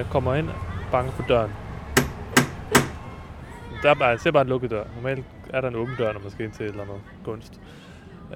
jeg 0.00 0.08
kommer 0.10 0.34
ind, 0.34 0.48
banker 0.92 1.12
på 1.12 1.22
døren. 1.28 1.50
Der 3.82 3.90
er 3.90 3.94
bare, 3.94 4.08
jeg 4.08 4.20
ser 4.20 4.30
bare 4.30 4.42
en 4.42 4.48
lukket 4.48 4.70
dør. 4.70 4.84
Normalt 4.96 5.24
er 5.50 5.60
der 5.60 5.68
en 5.68 5.74
åben 5.74 5.94
dør, 5.98 6.12
når 6.12 6.20
man 6.20 6.30
skal 6.30 6.44
ind 6.44 6.52
til 6.52 6.66
et 6.66 6.70
eller 6.70 6.82
andet 6.82 7.00
kunst. 7.24 7.60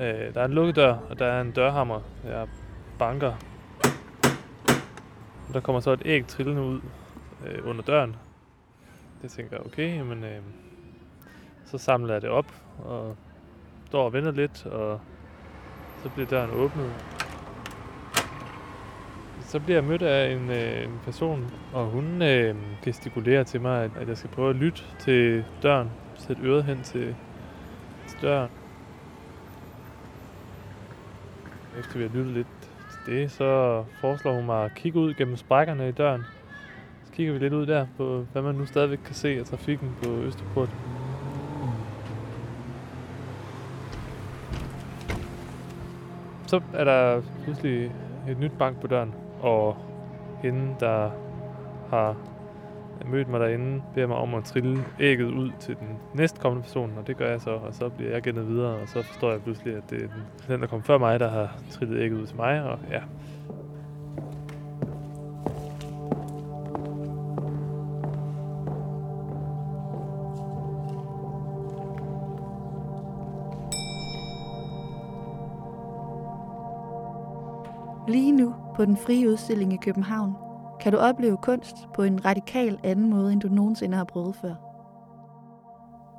Øh, 0.01 0.35
der 0.35 0.41
er 0.41 0.45
en 0.45 0.53
lukket 0.53 0.77
dør, 0.77 0.97
og 1.11 1.19
der 1.19 1.27
er 1.27 1.41
en 1.41 1.51
dørhammer. 1.51 2.01
Jeg 2.25 2.49
banker. 2.99 3.33
Der 5.53 5.61
kommer 5.61 5.81
så 5.81 5.91
et 5.91 6.03
æg 6.05 6.27
trillende 6.27 6.63
ud 6.63 6.81
øh, 7.47 7.69
under 7.69 7.83
døren. 7.83 8.17
Det 9.23 9.31
tænker 9.31 9.57
jeg, 9.57 9.67
okay, 9.67 10.01
men 10.01 10.25
øh, 10.25 10.41
så 11.65 11.79
samler 11.79 12.13
jeg 12.13 12.23
det 12.23 12.31
op 12.31 12.55
og 12.85 13.17
står 13.87 14.05
og 14.05 14.13
venter 14.13 14.31
lidt, 14.31 14.67
og 14.67 15.01
så 16.03 16.09
bliver 16.09 16.29
døren 16.29 16.51
åbnet. 16.51 16.93
Så 19.55 19.61
bliver 19.61 19.77
jeg 19.77 19.85
mødt 19.85 20.03
af 20.03 20.33
en, 20.33 20.51
øh, 20.51 20.85
en 20.85 21.01
person, 21.05 21.51
og 21.73 21.87
hun 21.87 22.23
øh, 22.23 22.57
gestikulerer 22.85 23.45
til 23.45 23.61
mig, 23.61 23.91
at, 24.01 24.09
jeg 24.09 24.19
skal 24.19 24.31
prøve 24.31 24.51
at 24.51 24.57
lytte 24.57 24.83
til 24.99 25.45
døren. 25.63 25.91
Sætte 26.15 26.43
øret 26.43 26.65
hen 26.65 26.83
til, 26.83 27.17
til 28.07 28.19
døren. 28.23 28.51
Efter 31.79 31.99
vi 31.99 32.03
har 32.03 32.11
lyttet 32.15 32.35
lidt 32.35 32.47
til 32.91 33.15
det, 33.15 33.31
så 33.31 33.83
foreslår 34.01 34.35
hun 34.35 34.47
mig 34.47 34.65
at 34.65 34.75
kigge 34.75 34.99
ud 34.99 35.15
gennem 35.15 35.37
sprækkerne 35.37 35.89
i 35.89 35.93
døren. 35.93 36.23
Så 37.05 37.13
kigger 37.13 37.33
vi 37.33 37.39
lidt 37.39 37.53
ud 37.53 37.67
der 37.67 37.87
på, 37.97 38.27
hvad 38.33 38.43
man 38.43 38.55
nu 38.55 38.67
stadigvæk 38.67 39.01
kan 39.05 39.15
se 39.15 39.29
af 39.29 39.45
trafikken 39.45 39.97
på 40.03 40.11
Østerport. 40.11 40.71
Så 46.47 46.61
er 46.73 46.85
der 46.85 47.23
pludselig 47.45 47.93
et 48.29 48.39
nyt 48.39 48.53
bank 48.59 48.81
på 48.81 48.87
døren, 48.87 49.15
og 49.45 49.77
hende, 50.43 50.75
der 50.81 51.11
har 51.91 52.17
mødt 53.07 53.29
mig 53.29 53.41
derinde, 53.41 53.83
beder 53.95 54.07
mig 54.07 54.17
om 54.17 54.35
at 54.35 54.45
trille 54.45 54.85
ægget 55.01 55.31
ud 55.31 55.51
til 55.61 55.77
den 55.77 55.89
næstkommende 56.15 56.63
person, 56.63 56.93
og 56.99 57.07
det 57.07 57.17
gør 57.17 57.31
jeg 57.31 57.41
så, 57.41 57.51
og 57.51 57.75
så 57.75 57.89
bliver 57.89 58.11
jeg 58.11 58.23
gennet 58.23 58.49
videre, 58.49 58.75
og 58.75 58.89
så 58.89 59.03
forstår 59.03 59.31
jeg 59.31 59.43
pludselig, 59.43 59.77
at 59.77 59.83
det 59.91 60.03
er 60.03 60.07
den, 60.07 60.23
den 60.49 60.61
der 60.61 60.67
kom 60.67 60.83
før 60.83 60.99
mig, 60.99 61.21
der 61.21 61.29
har 61.29 61.57
trillet 61.71 62.01
ægget 62.01 62.21
ud 62.21 62.27
til 62.27 62.37
mig, 62.37 62.63
og 62.63 62.79
ja. 62.91 63.01
På 78.85 78.89
den 78.89 78.97
frie 78.97 79.31
udstilling 79.31 79.73
i 79.73 79.77
København 79.77 80.33
kan 80.81 80.93
du 80.93 80.99
opleve 80.99 81.37
kunst 81.37 81.77
på 81.95 82.03
en 82.03 82.25
radikal 82.25 82.79
anden 82.83 83.11
måde, 83.11 83.33
end 83.33 83.41
du 83.41 83.49
nogensinde 83.49 83.97
har 83.97 84.05
prøvet 84.05 84.37
før. 84.37 84.55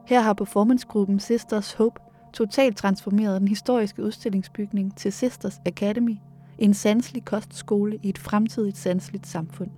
Her 0.07 0.21
har 0.21 0.33
performancegruppen 0.33 1.19
Sisters 1.19 1.73
Hope 1.73 2.01
totalt 2.33 2.77
transformeret 2.77 3.41
den 3.41 3.47
historiske 3.47 4.03
udstillingsbygning 4.03 4.97
til 4.97 5.13
Sisters 5.13 5.61
Academy, 5.65 6.17
en 6.57 6.73
sanselig 6.73 7.25
kostskole 7.25 7.99
i 8.03 8.09
et 8.09 8.17
fremtidigt 8.17 8.77
sanseligt 8.77 9.27
samfund. 9.27 9.71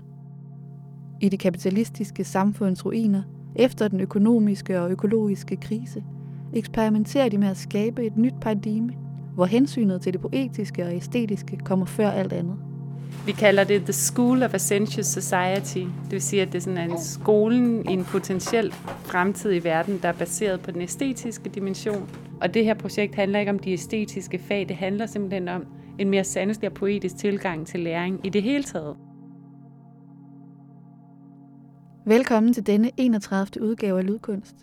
I 1.22 1.30
det 1.30 1.40
kapitalistiske 1.40 2.24
samfunds 2.24 2.86
ruiner, 2.86 3.24
efter 3.56 3.88
den 3.88 4.00
økonomiske 4.00 4.82
og 4.82 4.92
økologiske 4.92 5.56
krise, 5.56 6.04
eksperimenterer 6.54 7.30
de 7.30 7.38
med 7.38 7.48
at 7.48 7.58
skabe 7.58 8.06
et 8.06 8.18
nyt 8.18 8.36
paradigme, 8.42 8.94
hvor 9.34 9.46
hensynet 9.46 10.02
til 10.02 10.14
det 10.14 10.22
poetiske 10.22 10.86
og 10.86 10.96
æstetiske 10.96 11.58
kommer 11.58 11.86
før 11.86 12.10
alt 12.10 12.34
andet. 12.34 12.67
Vi 13.28 13.32
kalder 13.32 13.64
det 13.64 13.82
The 13.82 13.94
School 13.94 14.44
of 14.44 14.54
a 14.54 14.58
Sensuous 14.58 15.06
Society. 15.06 15.78
Det 15.78 16.12
vil 16.12 16.22
sige, 16.22 16.42
at 16.42 16.48
det 16.48 16.56
er 16.56 16.62
sådan 16.62 16.92
en 16.92 17.00
skolen 17.00 17.90
i 17.90 17.94
en 17.94 18.04
potentiel 18.04 18.72
fremtid 19.06 19.54
i 19.54 19.64
verden, 19.64 20.00
der 20.02 20.10
er 20.10 20.14
baseret 20.14 20.62
på 20.62 20.72
den 20.72 20.82
æstetiske 20.82 21.50
dimension. 21.50 22.10
Og 22.42 22.54
det 22.54 22.66
her 22.66 22.74
projekt 22.74 23.16
handler 23.16 23.40
ikke 23.40 23.52
om 23.52 23.60
de 23.60 23.72
æstetiske 23.72 24.40
fag, 24.40 24.66
det 24.70 24.76
handler 24.76 25.06
simpelthen 25.06 25.48
om 25.48 25.66
en 26.00 26.10
mere 26.10 26.24
sanselig 26.24 26.70
og 26.70 26.74
poetisk 26.74 27.18
tilgang 27.18 27.68
til 27.68 27.80
læring 27.80 28.20
i 28.24 28.30
det 28.30 28.44
hele 28.44 28.64
taget. 28.64 28.96
Velkommen 32.06 32.54
til 32.54 32.68
denne 32.68 32.92
31. 32.98 33.62
udgave 33.62 34.00
af 34.00 34.06
Lydkunst, 34.06 34.56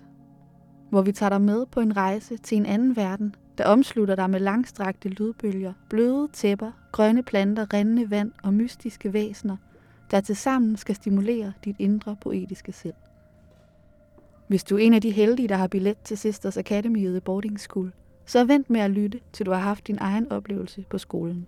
hvor 0.91 1.03
vi 1.03 1.13
tager 1.13 1.31
dig 1.31 1.41
med 1.41 1.67
på 1.67 1.81
en 1.81 1.97
rejse 1.97 2.37
til 2.37 2.59
en 2.59 2.67
anden 2.67 2.97
verden, 2.97 3.35
der 3.59 3.65
omslutter 3.65 4.15
dig 4.15 4.31
med 4.31 4.41
langstrakte 4.41 5.09
lydbølger, 5.09 5.73
bløde 5.89 6.29
tæpper, 6.33 6.73
grønne 6.93 7.23
planter, 7.23 7.75
rindende 7.75 8.11
vand 8.11 8.33
og 8.43 8.55
mystiske 8.55 9.13
væsener, 9.13 9.57
der 10.11 10.21
tilsammen 10.21 10.77
skal 10.77 10.95
stimulere 10.95 11.53
dit 11.65 11.77
indre 11.79 12.17
poetiske 12.21 12.73
selv. 12.73 12.95
Hvis 14.49 14.65
du 14.65 14.77
er 14.77 14.81
en 14.81 14.95
af 14.95 15.01
de 15.01 15.11
heldige, 15.11 15.49
der 15.49 15.57
har 15.57 15.67
billet 15.67 15.97
til 16.05 16.19
Sisters 16.19 16.57
Academy 16.57 17.17
i 17.17 17.21
Boarding 17.21 17.61
School, 17.61 17.93
så 18.27 18.45
vent 18.45 18.71
med 18.71 18.81
at 18.81 18.91
lytte, 18.91 19.21
til 19.33 19.47
du 19.47 19.51
har 19.51 19.61
haft 19.61 19.87
din 19.87 19.99
egen 20.01 20.33
oplevelse 20.33 20.85
på 20.91 20.99
skolen. 20.99 21.47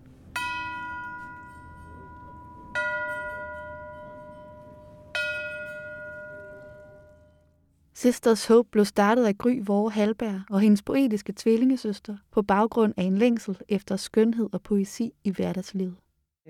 Sisters 7.98 8.46
Hope 8.46 8.68
blev 8.72 8.84
startet 8.84 9.24
af 9.24 9.38
Gry 9.38 9.60
Vore 9.66 9.90
Halberg 9.90 10.40
og 10.50 10.60
hendes 10.60 10.82
poetiske 10.82 11.32
tvillingesøster 11.36 12.16
på 12.32 12.42
baggrund 12.42 12.94
af 12.96 13.02
en 13.02 13.18
længsel 13.18 13.56
efter 13.68 13.96
skønhed 13.96 14.48
og 14.52 14.62
poesi 14.62 15.12
i 15.24 15.30
hverdagslivet. 15.30 15.94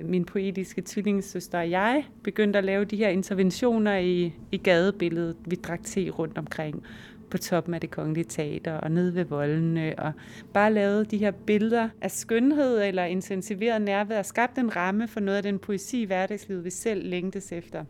Min 0.05 0.25
poetiske 0.25 0.83
tvillingesøster 0.87 1.59
og 1.59 1.71
jeg 1.71 2.05
begyndte 2.25 2.59
at 2.59 2.65
lave 2.65 2.85
de 2.85 2.97
her 2.97 3.09
interventioner 3.09 3.97
i, 3.97 4.33
i 4.53 4.57
gadebilledet. 4.57 5.37
Vi 5.47 5.57
drak 5.57 5.83
te 5.85 6.11
rundt 6.11 6.39
omkring 6.39 6.83
på 7.31 7.39
toppen 7.39 7.75
af 7.75 7.81
det 7.81 7.91
kongelige 7.91 8.25
teater 8.25 8.75
og 8.75 8.91
nede 8.91 9.15
ved 9.15 9.25
voldene, 9.25 9.95
og 9.99 10.13
bare 10.55 10.73
lavede 10.73 11.05
de 11.05 11.19
her 11.19 11.31
billeder 11.31 11.89
af 12.01 12.11
skønhed 12.11 12.83
eller 12.83 13.05
intensiveret 13.05 13.83
nærvær 13.83 14.19
og 14.19 14.27
skabte 14.27 14.61
en 14.61 14.77
ramme 14.77 15.09
for 15.09 15.21
noget 15.21 15.37
af 15.37 15.43
den 15.43 15.59
poesi 15.59 16.03
i 16.03 16.05
hverdagslivet, 16.05 16.65
vi 16.65 16.71
selv 16.71 17.09
længtes 17.09 17.53
efter. 17.53 17.85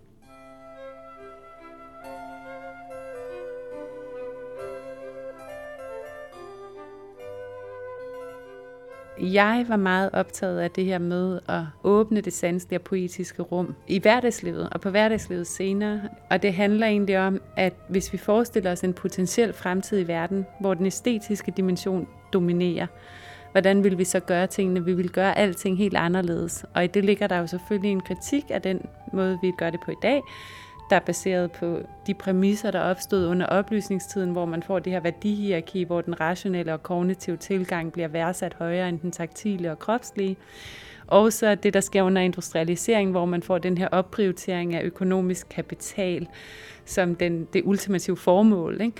Jeg 9.20 9.64
var 9.68 9.76
meget 9.76 10.10
optaget 10.12 10.60
af 10.60 10.70
det 10.70 10.84
her 10.84 10.98
med 10.98 11.40
at 11.48 11.62
åbne 11.84 12.20
det 12.20 12.32
sanselige 12.32 12.78
og 12.78 12.82
poetiske 12.82 13.42
rum 13.42 13.74
i 13.86 13.98
hverdagslivet 13.98 14.68
og 14.72 14.80
på 14.80 14.90
hverdagslivet 14.90 15.46
senere. 15.46 16.00
Og 16.30 16.42
det 16.42 16.54
handler 16.54 16.86
egentlig 16.86 17.18
om, 17.18 17.40
at 17.56 17.74
hvis 17.88 18.12
vi 18.12 18.18
forestiller 18.18 18.72
os 18.72 18.84
en 18.84 18.94
potentiel 18.94 19.52
fremtid 19.52 20.00
i 20.00 20.08
verden, 20.08 20.46
hvor 20.60 20.74
den 20.74 20.86
æstetiske 20.86 21.52
dimension 21.56 22.08
dominerer, 22.32 22.86
hvordan 23.52 23.84
vil 23.84 23.98
vi 23.98 24.04
så 24.04 24.20
gøre 24.20 24.46
tingene? 24.46 24.84
Vi 24.84 24.92
vil 24.92 25.10
gøre 25.10 25.38
alting 25.38 25.78
helt 25.78 25.96
anderledes. 25.96 26.64
Og 26.74 26.84
i 26.84 26.86
det 26.86 27.04
ligger 27.04 27.26
der 27.26 27.38
jo 27.38 27.46
selvfølgelig 27.46 27.90
en 27.90 28.00
kritik 28.00 28.44
af 28.50 28.62
den 28.62 28.86
måde, 29.12 29.38
vi 29.42 29.52
gør 29.58 29.70
det 29.70 29.80
på 29.84 29.90
i 29.90 29.96
dag, 30.02 30.22
der 30.90 30.96
er 30.96 31.00
baseret 31.00 31.52
på 31.52 31.80
de 32.06 32.14
præmisser, 32.14 32.70
der 32.70 32.80
opstod 32.80 33.26
under 33.26 33.46
oplysningstiden, 33.46 34.30
hvor 34.30 34.44
man 34.44 34.62
får 34.62 34.78
det 34.78 34.92
her 34.92 35.00
værdihierarki, 35.00 35.84
hvor 35.84 36.00
den 36.00 36.20
rationelle 36.20 36.72
og 36.72 36.82
kognitive 36.82 37.36
tilgang 37.36 37.92
bliver 37.92 38.08
værdsat 38.08 38.54
højere 38.54 38.88
end 38.88 39.00
den 39.00 39.10
taktile 39.10 39.70
og 39.70 39.78
kropslige. 39.78 40.36
Og 41.06 41.32
så 41.32 41.54
det, 41.54 41.74
der 41.74 41.80
sker 41.80 42.02
under 42.02 42.22
industrialisering, 42.22 43.10
hvor 43.10 43.24
man 43.24 43.42
får 43.42 43.58
den 43.58 43.78
her 43.78 43.88
opprioritering 43.88 44.74
af 44.74 44.82
økonomisk 44.82 45.48
kapital 45.48 46.28
som 46.84 47.14
den, 47.14 47.48
det 47.52 47.62
ultimative 47.64 48.16
formål. 48.16 48.80
Ikke? 48.80 48.96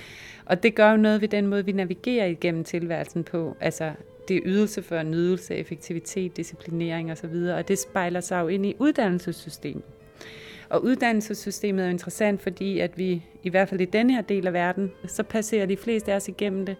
Og 0.46 0.62
det 0.62 0.74
gør 0.74 0.90
jo 0.90 0.96
noget 0.96 1.20
ved 1.20 1.28
den 1.28 1.46
måde, 1.46 1.64
vi 1.64 1.72
navigerer 1.72 2.26
igennem 2.26 2.64
tilværelsen 2.64 3.24
på. 3.24 3.56
Altså, 3.60 3.92
det 4.28 4.36
er 4.36 4.40
ydelse 4.44 4.82
for 4.82 5.02
nydelse, 5.02 5.54
effektivitet, 5.54 6.36
disciplinering 6.36 7.12
osv., 7.12 7.34
og 7.34 7.68
det 7.68 7.78
spejler 7.78 8.20
sig 8.20 8.40
jo 8.40 8.48
ind 8.48 8.66
i 8.66 8.74
uddannelsessystemet. 8.78 9.84
Og 10.70 10.84
uddannelsessystemet 10.84 11.82
er 11.82 11.86
jo 11.86 11.90
interessant, 11.90 12.42
fordi 12.42 12.78
at 12.78 12.98
vi, 12.98 13.24
i 13.42 13.48
hvert 13.48 13.68
fald 13.68 13.80
i 13.80 13.84
denne 13.84 14.14
her 14.14 14.22
del 14.22 14.46
af 14.46 14.52
verden, 14.52 14.90
så 15.06 15.22
passerer 15.22 15.66
de 15.66 15.76
fleste 15.76 16.12
af 16.12 16.16
os 16.16 16.28
igennem 16.28 16.66
det. 16.66 16.76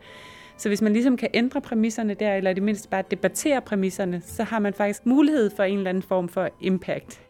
Så 0.59 0.69
hvis 0.69 0.83
man 0.83 0.93
ligesom 0.93 1.17
kan 1.17 1.29
ændre 1.35 1.61
præmisserne 1.61 2.15
der, 2.15 2.35
eller 2.35 2.51
i 2.51 2.55
det 2.55 2.63
mindste 2.63 2.89
bare 2.89 3.05
debattere 3.11 3.61
præmisserne, 3.61 4.21
så 4.21 4.43
har 4.43 4.59
man 4.59 4.75
faktisk 4.75 5.07
mulighed 5.07 5.51
for 5.51 5.63
en 5.63 5.79
eller 5.79 5.91
anden 5.91 6.03
form 6.03 6.29
for 6.29 6.49
impact. 6.61 7.21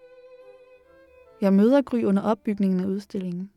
Jeg 1.41 1.53
møder 1.53 1.83
Gry 1.83 2.03
under 2.03 2.23
opbygningen 2.23 2.81
af 2.81 2.87
udstillingen. 2.87 3.51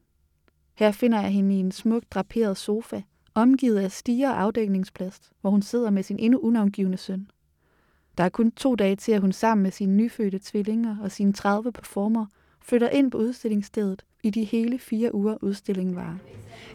Her 0.75 0.92
finder 0.92 1.22
jeg 1.22 1.30
hende 1.30 1.56
i 1.56 1.60
en 1.60 1.72
smuk 1.72 2.04
draperet 2.12 2.57
sofa, 2.57 3.02
omgivet 3.34 3.80
af 3.80 3.92
stiger 3.92 4.30
og 4.30 4.42
afdækningsplads, 4.42 5.31
hvor 5.42 5.50
hun 5.50 5.62
sidder 5.62 5.90
med 5.90 6.04
sin 6.04 6.19
endnu 6.19 6.40
unavngivende 6.40 6.98
søn. 6.98 7.30
Der 8.18 8.24
er 8.24 8.30
kun 8.30 8.52
to 8.52 8.75
dage 8.75 8.95
til, 8.95 9.12
at 9.12 9.22
hun 9.22 9.31
sammen 9.31 9.63
med 9.63 9.72
sine 9.72 9.95
nyfødte 9.95 10.40
tvillinger 10.44 10.98
og 11.02 11.12
sine 11.12 11.34
30 11.34 11.72
performer 11.72 12.25
flytter 12.61 12.89
ind 12.89 13.11
på 13.11 13.17
udstillingsstedet 13.17 14.06
i 14.23 14.29
de 14.29 14.44
hele 14.44 14.79
fire 14.79 15.15
uger 15.15 15.38
udstillingen 15.41 15.95
varer. 15.95 16.15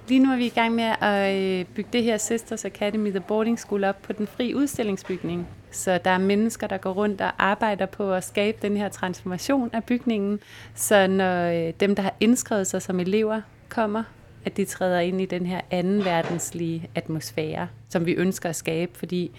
Lige 0.09 0.21
nu 0.21 0.33
er 0.33 0.37
vi 0.37 0.47
i 0.47 0.49
gang 0.49 0.75
med 0.75 0.95
at 1.01 1.37
øh, 1.37 1.65
bygge 1.75 1.91
det 1.93 2.03
her 2.03 2.17
Sisters 2.17 2.65
Academy, 2.65 3.11
The 3.11 3.21
Boarding 3.21 3.59
School, 3.59 3.85
op 3.85 4.03
på 4.03 4.13
den 4.13 4.27
fri 4.27 4.55
udstillingsbygning. 4.55 5.47
Så 5.71 5.99
der 6.05 6.11
er 6.11 6.19
mennesker, 6.19 6.67
der 6.67 6.77
går 6.77 6.93
rundt 6.93 7.21
og 7.21 7.33
arbejder 7.39 7.87
på 7.87 8.13
at 8.13 8.25
skabe 8.25 8.59
den 8.63 8.77
her 8.77 8.89
transformation 8.89 9.71
af 9.73 9.85
bygningen. 9.85 10.41
Så 10.75 11.07
når 11.07 11.45
øh, 11.45 11.73
dem, 11.81 11.95
der 11.95 12.03
har 12.03 12.15
indskrevet 12.21 12.67
sig 12.67 12.83
som 12.83 13.01
elever, 13.01 13.41
kommer, 13.69 14.03
at 14.45 14.57
de 14.57 14.65
træder 14.65 15.01
ind 15.01 15.21
i 15.21 15.27
den 15.27 15.47
her 15.47 15.61
anden 15.71 16.05
verdenslige 16.05 16.89
atmosfære, 16.95 17.69
som 17.89 18.07
vi 18.07 18.13
ønsker 18.13 18.49
at 18.49 18.57
skabe, 18.57 18.99
fordi 18.99 19.31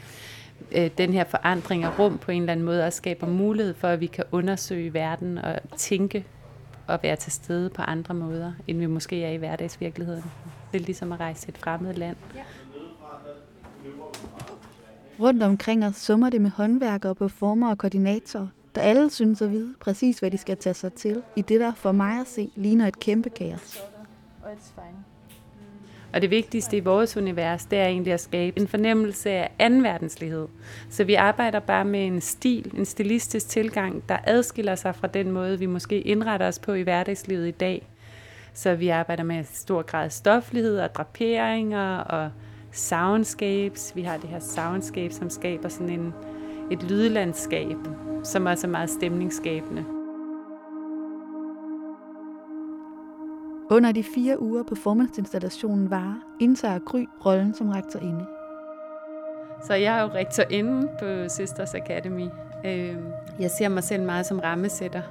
øh, 0.71 0.89
den 0.97 1.13
her 1.13 1.23
forandring 1.23 1.83
af 1.83 1.99
rum 1.99 2.17
på 2.17 2.31
en 2.31 2.41
eller 2.41 2.51
anden 2.51 2.65
måde 2.65 2.85
også 2.85 2.97
skaber 2.97 3.27
mulighed 3.27 3.73
for, 3.73 3.87
at 3.87 3.99
vi 3.99 4.05
kan 4.05 4.23
undersøge 4.31 4.93
verden 4.93 5.37
og 5.37 5.55
tænke 5.77 6.25
og 6.87 6.99
være 7.03 7.15
til 7.15 7.31
stede 7.31 7.69
på 7.69 7.81
andre 7.81 8.13
måder, 8.13 8.51
end 8.67 8.77
vi 8.77 8.85
måske 8.85 9.23
er 9.23 9.29
i 9.29 9.37
hverdagsvirkeligheden. 9.37 10.23
Det 10.71 10.81
er 10.81 10.85
ligesom 10.85 11.11
at 11.11 11.19
rejse 11.19 11.41
til 11.41 11.49
et 11.49 11.57
fremmed 11.57 11.93
land. 11.93 12.17
Ja. 12.35 12.43
Rundt 15.19 15.43
omkring 15.43 15.85
os 15.85 15.95
summer 15.95 16.29
det 16.29 16.41
med 16.41 16.49
håndværkere, 16.49 17.15
performer 17.15 17.69
og 17.69 17.77
koordinatorer, 17.77 18.47
der 18.75 18.81
alle 18.81 19.09
synes 19.09 19.41
at 19.41 19.51
vide 19.51 19.73
præcis, 19.79 20.19
hvad 20.19 20.31
de 20.31 20.37
skal 20.37 20.57
tage 20.57 20.73
sig 20.73 20.93
til, 20.93 21.23
i 21.35 21.41
det 21.41 21.59
der 21.59 21.73
for 21.73 21.91
mig 21.91 22.19
at 22.19 22.27
se 22.27 22.51
ligner 22.55 22.87
et 22.87 22.99
kæmpe 22.99 23.29
kaos. 23.29 23.83
Og 24.43 24.51
og 26.15 26.21
det 26.21 26.29
vigtigste 26.29 26.77
i 26.77 26.79
vores 26.79 27.17
univers, 27.17 27.65
det 27.65 27.79
er 27.79 27.85
egentlig 27.85 28.13
at 28.13 28.19
skabe 28.19 28.59
en 28.59 28.67
fornemmelse 28.67 29.29
af 29.29 29.51
andenverdenslighed. 29.59 30.47
Så 30.89 31.03
vi 31.03 31.13
arbejder 31.13 31.59
bare 31.59 31.85
med 31.85 32.05
en 32.05 32.21
stil, 32.21 32.71
en 32.77 32.85
stilistisk 32.85 33.49
tilgang, 33.49 34.03
der 34.09 34.17
adskiller 34.23 34.75
sig 34.75 34.95
fra 34.95 35.07
den 35.07 35.31
måde, 35.31 35.59
vi 35.59 35.65
måske 35.65 36.01
indretter 36.01 36.47
os 36.47 36.59
på 36.59 36.73
i 36.73 36.81
hverdagslivet 36.81 37.47
i 37.47 37.51
dag. 37.51 37.87
Så 38.53 38.75
vi 38.75 38.89
arbejder 38.89 39.23
med 39.23 39.43
stor 39.43 39.81
grad 39.81 40.09
stoflighed 40.09 40.79
og 40.79 40.95
draperinger 40.95 41.97
og 41.97 42.29
soundscapes. 42.71 43.91
Vi 43.95 44.01
har 44.01 44.17
det 44.17 44.29
her 44.29 44.39
soundscape, 44.39 45.13
som 45.13 45.29
skaber 45.29 45.69
sådan 45.69 45.89
en, 45.89 46.13
et 46.71 46.83
lydlandskab, 46.83 47.77
som 48.23 48.45
også 48.45 48.67
er 48.67 48.71
meget 48.71 48.89
stemningsskabende. 48.89 49.94
Under 53.69 53.91
de 53.91 54.03
fire 54.03 54.41
uger 54.41 54.63
performanceinstallationen 54.63 55.89
varer, 55.89 56.37
indtager 56.39 56.79
Gry 56.79 57.05
rollen 57.25 57.53
som 57.53 57.69
rektorinde. 57.69 58.25
Så 59.63 59.73
jeg 59.73 59.97
er 59.97 60.01
jo 60.01 60.07
rektorinde 60.07 60.89
på 60.99 61.29
Sisters 61.29 61.73
Academy. 61.73 62.27
Øhm, 62.65 63.05
jeg 63.39 63.51
ser 63.51 63.69
mig 63.69 63.83
selv 63.83 64.03
meget 64.03 64.25
som 64.25 64.39
rammesætter, 64.39 65.01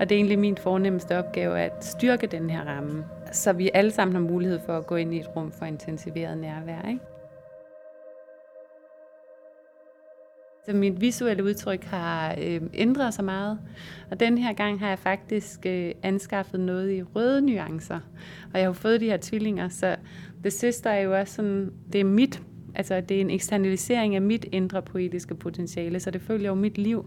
og 0.00 0.08
det 0.08 0.14
er 0.14 0.18
egentlig 0.18 0.38
min 0.38 0.56
fornemmeste 0.56 1.18
opgave 1.18 1.60
at 1.60 1.84
styrke 1.84 2.26
den 2.26 2.50
her 2.50 2.64
ramme, 2.64 3.04
så 3.32 3.52
vi 3.52 3.70
alle 3.74 3.90
sammen 3.90 4.14
har 4.14 4.22
mulighed 4.22 4.60
for 4.66 4.78
at 4.78 4.86
gå 4.86 4.96
ind 4.96 5.14
i 5.14 5.20
et 5.20 5.36
rum 5.36 5.52
for 5.52 5.64
intensiveret 5.64 6.38
nærvær. 6.38 6.88
Ikke? 6.88 7.13
Så 10.66 10.76
mit 10.76 11.00
visuelle 11.00 11.44
udtryk 11.44 11.84
har 11.84 12.34
øh, 12.42 12.60
ændret 12.74 13.14
sig 13.14 13.24
meget, 13.24 13.58
og 14.10 14.20
den 14.20 14.38
her 14.38 14.52
gang 14.52 14.78
har 14.78 14.88
jeg 14.88 14.98
faktisk 14.98 15.66
øh, 15.66 15.92
anskaffet 16.02 16.60
noget 16.60 16.92
i 16.92 17.02
røde 17.02 17.40
nuancer. 17.40 18.00
Og 18.52 18.58
jeg 18.58 18.68
har 18.68 18.72
fået 18.72 19.00
de 19.00 19.06
her 19.06 19.18
tvillinger, 19.22 19.68
så 19.68 19.96
The 20.42 20.50
Sister 20.50 20.90
er 20.90 21.00
jo 21.00 21.18
også 21.18 21.34
sådan, 21.34 21.70
det 21.92 22.00
er 22.00 22.04
mit, 22.04 22.42
altså 22.74 23.00
det 23.00 23.16
er 23.16 23.20
en 23.20 23.30
eksternalisering 23.30 24.14
af 24.14 24.22
mit 24.22 24.46
indre 24.52 24.82
poetiske 24.82 25.34
potentiale, 25.34 26.00
så 26.00 26.10
det 26.10 26.20
følger 26.20 26.48
jo 26.48 26.54
mit 26.54 26.78
liv. 26.78 27.06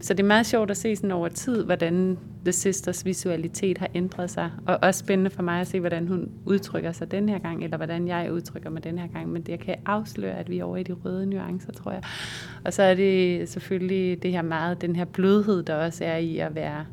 Så 0.00 0.14
det 0.14 0.22
er 0.22 0.26
meget 0.26 0.46
sjovt 0.46 0.70
at 0.70 0.76
se 0.76 0.96
sådan 0.96 1.10
over 1.10 1.28
tid, 1.28 1.64
hvordan 1.64 2.18
The 2.44 2.52
Sisters 2.52 3.04
visualitet 3.04 3.78
har 3.78 3.88
ændret 3.94 4.30
sig. 4.30 4.50
Og 4.66 4.78
også 4.82 5.00
spændende 5.00 5.30
for 5.30 5.42
mig 5.42 5.60
at 5.60 5.66
se, 5.66 5.80
hvordan 5.80 6.08
hun 6.08 6.30
udtrykker 6.44 6.92
sig 6.92 7.10
den 7.10 7.28
her 7.28 7.38
gang, 7.38 7.64
eller 7.64 7.76
hvordan 7.76 8.08
jeg 8.08 8.32
udtrykker 8.32 8.70
mig 8.70 8.84
den 8.84 8.98
her 8.98 9.06
gang. 9.06 9.28
Men 9.28 9.42
det 9.42 9.60
kan 9.60 9.76
afsløre, 9.86 10.38
at 10.38 10.50
vi 10.50 10.58
er 10.58 10.64
over 10.64 10.76
i 10.76 10.82
de 10.82 10.92
røde 10.92 11.26
nuancer, 11.26 11.72
tror 11.72 11.92
jeg. 11.92 12.02
Og 12.64 12.72
så 12.72 12.82
er 12.82 12.94
det 12.94 13.48
selvfølgelig 13.48 14.22
det 14.22 14.32
her 14.32 14.42
meget, 14.42 14.80
den 14.80 14.96
her 14.96 15.04
blødhed, 15.04 15.62
der 15.62 15.74
også 15.74 16.04
er 16.04 16.16
i 16.16 16.38
at 16.38 16.54
være 16.54 16.86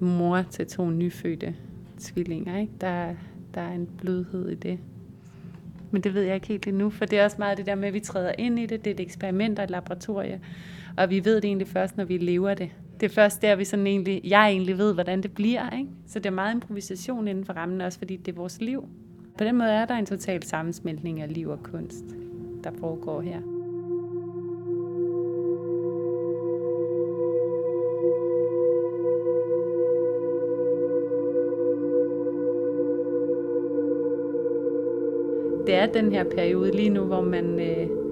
mor 0.00 0.42
til 0.50 0.66
to 0.66 0.90
nyfødte 0.90 1.54
tvillinger. 2.00 2.58
Ikke? 2.58 2.72
Der, 2.80 3.14
der 3.54 3.60
er 3.60 3.72
en 3.72 3.88
blødhed 3.98 4.48
i 4.48 4.54
det. 4.54 4.78
Men 5.90 6.02
det 6.02 6.14
ved 6.14 6.22
jeg 6.22 6.34
ikke 6.34 6.46
helt 6.46 6.66
endnu, 6.66 6.90
for 6.90 7.04
det 7.04 7.18
er 7.18 7.24
også 7.24 7.36
meget 7.38 7.58
det 7.58 7.66
der 7.66 7.74
med, 7.74 7.88
at 7.88 7.94
vi 7.94 8.00
træder 8.00 8.32
ind 8.38 8.58
i 8.58 8.66
det. 8.66 8.84
Det 8.84 8.90
er 8.90 8.94
et 8.94 9.00
eksperiment 9.00 9.58
og 9.58 9.64
et 9.64 9.70
laboratorie. 9.70 10.40
Og 10.96 11.10
vi 11.10 11.24
ved 11.24 11.36
det 11.36 11.44
egentlig 11.44 11.68
først, 11.68 11.96
når 11.96 12.04
vi 12.04 12.18
lever 12.18 12.54
det. 12.54 12.70
Det 13.00 13.06
er 13.06 13.14
først 13.14 13.42
der, 13.42 13.56
vi 13.56 13.64
sådan 13.64 13.86
egentlig, 13.86 14.20
jeg 14.24 14.48
egentlig 14.48 14.78
ved, 14.78 14.94
hvordan 14.94 15.22
det 15.22 15.34
bliver. 15.34 15.70
Ikke? 15.70 15.90
Så 16.06 16.18
det 16.18 16.26
er 16.26 16.30
meget 16.30 16.54
improvisation 16.54 17.28
inden 17.28 17.44
for 17.44 17.52
rammen, 17.52 17.80
også 17.80 17.98
fordi 17.98 18.16
det 18.16 18.32
er 18.32 18.36
vores 18.36 18.60
liv. 18.60 18.88
På 19.38 19.44
den 19.44 19.58
måde 19.58 19.70
er 19.70 19.84
der 19.84 19.94
en 19.94 20.06
total 20.06 20.42
sammensmeltning 20.42 21.20
af 21.20 21.34
liv 21.34 21.48
og 21.48 21.62
kunst, 21.62 22.04
der 22.64 22.70
foregår 22.80 23.20
her. 23.20 23.40
det 35.66 35.74
er 35.74 35.86
den 35.86 36.12
her 36.12 36.24
periode 36.24 36.76
lige 36.76 36.90
nu, 36.90 37.04
hvor 37.04 37.20
man 37.20 37.60
øh, 37.60 38.05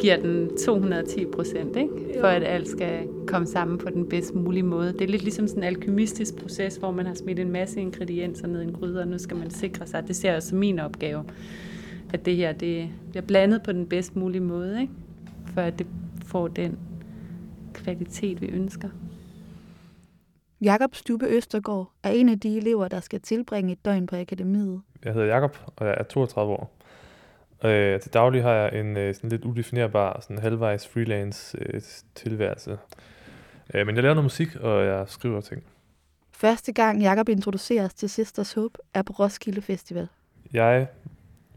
giver 0.00 0.16
den 0.16 0.56
210 0.58 1.26
procent, 1.26 1.76
for 2.20 2.26
at 2.26 2.44
alt 2.44 2.68
skal 2.68 3.08
komme 3.26 3.46
sammen 3.46 3.78
på 3.78 3.90
den 3.90 4.08
bedst 4.08 4.34
mulige 4.34 4.62
måde. 4.62 4.92
Det 4.92 5.00
er 5.00 5.06
lidt 5.06 5.22
ligesom 5.22 5.48
sådan 5.48 5.62
en 5.62 5.66
alkymistisk 5.66 6.36
proces, 6.36 6.76
hvor 6.76 6.90
man 6.90 7.06
har 7.06 7.14
smidt 7.14 7.38
en 7.38 7.50
masse 7.50 7.80
ingredienser 7.80 8.46
ned 8.46 8.60
i 8.60 8.64
en 8.64 8.72
gryde, 8.72 9.00
og 9.00 9.08
nu 9.08 9.18
skal 9.18 9.36
man 9.36 9.50
sikre 9.50 9.86
sig, 9.86 10.08
det 10.08 10.16
ser 10.16 10.32
jeg 10.32 10.42
som 10.42 10.58
min 10.58 10.78
opgave, 10.78 11.24
at 12.12 12.26
det 12.26 12.36
her 12.36 12.52
det 12.52 12.90
bliver 13.10 13.22
blandet 13.22 13.62
på 13.62 13.72
den 13.72 13.86
bedst 13.86 14.16
mulige 14.16 14.40
måde, 14.40 14.80
ikke? 14.80 14.92
for 15.54 15.60
at 15.60 15.78
det 15.78 15.86
får 16.24 16.48
den 16.48 16.78
kvalitet, 17.74 18.40
vi 18.40 18.46
ønsker. 18.46 18.88
Jakob 20.60 20.94
Stube 20.94 21.26
Østergaard 21.26 21.92
er 22.02 22.10
en 22.10 22.28
af 22.28 22.40
de 22.40 22.56
elever, 22.56 22.88
der 22.88 23.00
skal 23.00 23.20
tilbringe 23.20 23.72
et 23.72 23.84
døgn 23.84 24.06
på 24.06 24.16
akademiet. 24.16 24.80
Jeg 25.04 25.12
hedder 25.12 25.26
Jakob, 25.26 25.58
og 25.76 25.86
jeg 25.86 25.94
er 25.98 26.02
32 26.02 26.52
år. 26.52 26.79
Øh, 27.64 28.00
til 28.00 28.12
daglig 28.12 28.42
har 28.42 28.52
jeg 28.52 28.80
en 28.80 28.96
øh, 28.96 29.14
sådan 29.14 29.30
lidt 29.30 29.44
udefinerbar, 29.44 30.20
sådan 30.20 30.38
halvvejs 30.38 30.88
freelance 30.88 31.58
øh, 31.60 31.80
tilværelse. 32.14 32.78
Øh, 33.74 33.86
men 33.86 33.94
jeg 33.94 34.02
laver 34.02 34.14
noget 34.14 34.24
musik, 34.24 34.56
og 34.56 34.84
jeg 34.84 35.04
skriver 35.08 35.40
ting. 35.40 35.62
Første 36.32 36.72
gang 36.72 37.02
Jakob 37.02 37.28
introduceres 37.28 37.94
til 37.94 38.10
Sisters 38.10 38.52
Hope 38.52 38.78
er 38.94 39.02
på 39.02 39.12
Roskilde 39.12 39.62
Festival. 39.62 40.08
Jeg 40.52 40.86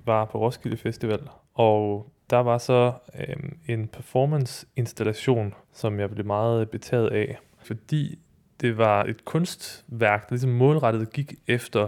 var 0.05 0.25
på 0.25 0.37
Roskilde 0.37 0.77
Festival, 0.77 1.19
og 1.53 2.11
der 2.29 2.37
var 2.37 2.57
så 2.57 2.93
øh, 3.19 3.35
en 3.67 3.87
performance-installation, 3.87 5.53
som 5.73 5.99
jeg 5.99 6.09
blev 6.09 6.25
meget 6.25 6.69
betaget 6.69 7.09
af, 7.09 7.39
fordi 7.63 8.19
det 8.61 8.77
var 8.77 9.03
et 9.03 9.25
kunstværk, 9.25 10.21
der 10.21 10.27
ligesom 10.29 10.49
målrettet 10.49 11.13
gik 11.13 11.33
efter 11.47 11.87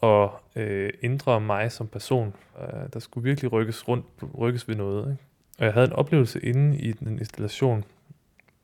og 0.00 0.40
øh, 0.56 0.90
ændre 1.02 1.40
mig 1.40 1.72
som 1.72 1.88
person. 1.88 2.34
Øh, 2.60 2.88
der 2.92 2.98
skulle 3.00 3.24
virkelig 3.24 3.52
rykkes 3.52 3.88
rundt, 3.88 4.06
rykkes 4.38 4.68
ved 4.68 4.76
noget. 4.76 5.12
Ikke? 5.12 5.24
Og 5.58 5.64
jeg 5.64 5.72
havde 5.72 5.86
en 5.86 5.92
oplevelse 5.92 6.40
inde 6.40 6.78
i 6.78 6.92
den 6.92 7.18
installation, 7.18 7.84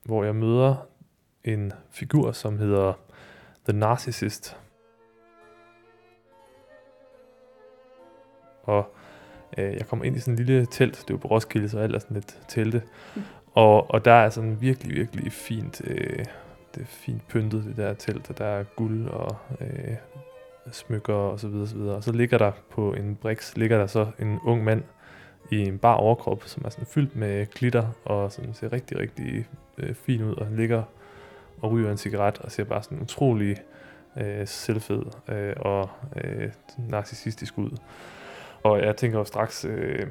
hvor 0.04 0.24
jeg 0.24 0.36
møder 0.36 0.86
en 1.44 1.72
figur, 1.90 2.32
som 2.32 2.58
hedder 2.58 2.92
The 3.68 3.78
Narcissist. 3.78 4.56
Og 8.62 8.94
øh, 9.58 9.74
jeg 9.74 9.86
kommer 9.86 10.04
ind 10.04 10.16
i 10.16 10.20
sådan 10.20 10.34
en 10.34 10.44
lille 10.44 10.66
telt, 10.66 10.94
det 10.94 11.10
er 11.10 11.14
jo 11.14 11.16
på 11.18 11.28
Roskilde, 11.28 11.68
så 11.68 11.78
alt 11.78 11.94
er 11.94 11.98
sådan 11.98 12.14
lidt 12.14 12.40
telte. 12.48 12.82
Mm. 13.16 13.22
Og, 13.54 13.90
og 13.90 14.04
der 14.04 14.12
er 14.12 14.30
sådan 14.30 14.60
virkelig, 14.60 14.96
virkelig 14.96 15.32
fint, 15.32 15.80
øh, 15.84 16.24
det 16.74 16.82
er 16.82 16.86
fint 16.86 17.28
pyntet, 17.28 17.64
det 17.64 17.76
der 17.76 17.94
telt, 17.94 18.30
og 18.30 18.38
der 18.38 18.44
er 18.44 18.64
guld 18.76 19.08
og 19.08 19.36
øh, 19.60 19.96
smykker 20.70 21.14
og 21.14 21.40
så 21.40 21.48
videre, 21.48 21.66
så 21.66 21.76
videre. 21.76 21.96
Og 21.96 22.04
så 22.04 22.12
ligger 22.12 22.38
der 22.38 22.52
på 22.70 22.92
en 22.92 23.16
briks, 23.16 23.56
ligger 23.56 23.78
der 23.78 23.86
så 23.86 24.06
en 24.18 24.38
ung 24.44 24.64
mand 24.64 24.82
i 25.50 25.58
en 25.58 25.78
bar 25.78 25.94
overkrop, 25.94 26.42
som 26.46 26.62
er 26.64 26.70
sådan 26.70 26.86
fyldt 26.86 27.16
med 27.16 27.46
glitter, 27.46 27.86
og 28.04 28.32
sådan 28.32 28.54
ser 28.54 28.72
rigtig, 28.72 28.98
rigtig 28.98 29.48
øh, 29.78 29.94
fin 29.94 30.22
ud, 30.22 30.34
og 30.34 30.46
han 30.46 30.56
ligger 30.56 30.82
og 31.60 31.70
ryger 31.70 31.90
en 31.90 31.96
cigaret, 31.96 32.38
og 32.38 32.52
ser 32.52 32.64
bare 32.64 32.82
sådan 32.82 33.00
utrolig 33.00 33.56
øh, 34.16 34.46
selvfed 34.46 35.02
øh, 35.28 35.52
og 35.56 35.88
øh, 36.16 36.50
narcissistisk 36.78 37.58
ud. 37.58 37.70
Og 38.62 38.80
jeg 38.80 38.96
tænker 38.96 39.18
jo 39.18 39.24
straks, 39.24 39.64
øh, 39.64 40.06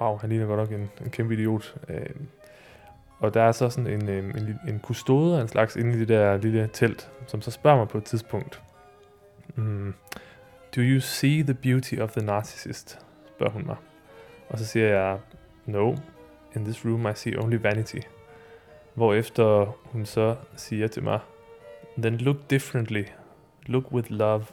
wow, 0.00 0.16
han 0.16 0.30
ligner 0.30 0.46
godt 0.46 0.60
nok 0.60 0.80
en, 0.80 0.90
en 1.04 1.10
kæmpe 1.10 1.34
idiot. 1.34 1.74
Øh, 1.88 2.06
og 3.18 3.34
der 3.34 3.42
er 3.42 3.52
så 3.52 3.70
sådan 3.70 3.86
en, 3.86 4.08
øh, 4.08 4.24
en, 4.24 4.58
en 4.68 4.80
kustode 4.80 5.36
af 5.38 5.42
en 5.42 5.48
slags 5.48 5.76
inde 5.76 5.96
i 5.96 6.00
det 6.00 6.08
der 6.08 6.36
lille 6.36 6.70
telt, 6.72 7.10
som 7.26 7.42
så 7.42 7.50
spørger 7.50 7.78
mig 7.78 7.88
på 7.88 7.98
et 7.98 8.04
tidspunkt, 8.04 8.62
mm, 9.54 9.94
Do 10.76 10.80
you 10.80 11.00
see 11.00 11.42
the 11.42 11.54
beauty 11.54 11.94
of 12.00 12.12
the 12.12 12.26
narcissist? 12.26 12.98
spørger 13.36 13.52
hun 13.52 13.66
mig. 13.66 13.76
Og 14.48 14.58
så 14.58 14.66
siger 14.66 14.88
jeg, 14.88 15.18
No, 15.66 15.90
in 16.56 16.64
this 16.64 16.84
room 16.84 17.06
I 17.06 17.14
see 17.14 17.38
only 17.38 17.56
vanity. 17.56 17.98
Hvorefter 18.94 19.76
hun 19.84 20.06
så 20.06 20.36
siger 20.56 20.88
til 20.88 21.02
mig, 21.02 21.20
Then 21.98 22.16
look 22.16 22.36
differently. 22.50 23.04
Look 23.66 23.92
with 23.92 24.10
love. 24.10 24.44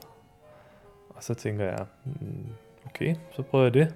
Og 1.10 1.24
så 1.24 1.34
tænker 1.34 1.66
jeg, 1.66 1.86
"Mm, 2.06 2.46
okay, 2.86 3.16
så 3.32 3.42
prøver 3.42 3.66
jeg 3.66 3.74
det. 3.74 3.96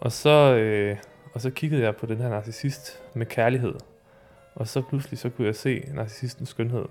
Og 0.00 0.12
så, 0.12 0.54
øh, 0.56 0.96
og 1.34 1.40
så 1.40 1.50
kiggede 1.50 1.82
jeg 1.82 1.96
på 1.96 2.06
den 2.06 2.18
her 2.18 2.28
narcissist 2.28 3.02
med 3.14 3.26
kærlighed. 3.26 3.74
Og 4.54 4.68
så 4.68 4.82
pludselig 4.82 5.18
så 5.18 5.30
kunne 5.30 5.46
jeg 5.46 5.54
se 5.56 5.84
narcissistens 5.94 6.48
skønhed. 6.48 6.84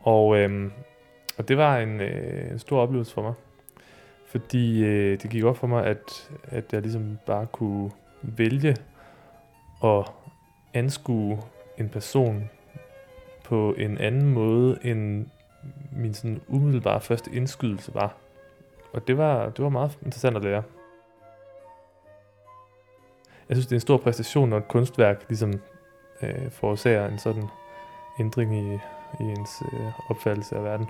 Og, 0.00 0.36
øhm, 0.38 0.72
og 1.38 1.48
det 1.48 1.56
var 1.56 1.78
en, 1.78 2.00
øh, 2.00 2.50
en 2.50 2.58
stor 2.58 2.80
oplevelse 2.80 3.14
for 3.14 3.22
mig. 3.22 3.34
Fordi 4.26 4.84
øh, 4.84 5.22
det 5.22 5.30
gik 5.30 5.44
op 5.44 5.56
for 5.56 5.66
mig, 5.66 5.86
at, 5.86 6.30
at 6.44 6.72
jeg 6.72 6.82
ligesom 6.82 7.18
bare 7.26 7.46
kunne 7.46 7.90
vælge 8.22 8.76
at 9.84 10.12
anskue 10.74 11.42
en 11.78 11.88
person 11.88 12.50
på 13.44 13.74
en 13.78 13.98
anden 13.98 14.34
måde, 14.34 14.78
end 14.82 15.26
min 15.92 16.14
sådan 16.14 16.40
umiddelbare 16.48 17.00
første 17.00 17.30
indskydelse 17.32 17.94
var. 17.94 18.14
Og 18.92 19.06
det 19.06 19.18
var, 19.18 19.48
det 19.50 19.64
var 19.64 19.68
meget 19.68 19.98
interessant 20.04 20.36
at 20.36 20.44
lære. 20.44 20.62
Jeg 23.48 23.56
synes, 23.56 23.66
det 23.66 23.72
er 23.72 23.76
en 23.76 23.80
stor 23.80 23.96
præstation, 23.96 24.48
når 24.48 24.56
et 24.56 24.68
kunstværk 24.68 25.24
ligesom 25.28 25.60
øh, 26.22 26.50
forårsager 26.50 27.06
en 27.06 27.18
sådan 27.18 27.48
ændring 28.20 28.54
i, 28.54 28.74
i 29.20 29.24
ens 29.24 29.62
øh, 29.72 30.10
opfattelse 30.10 30.56
af 30.56 30.64
verden. 30.64 30.86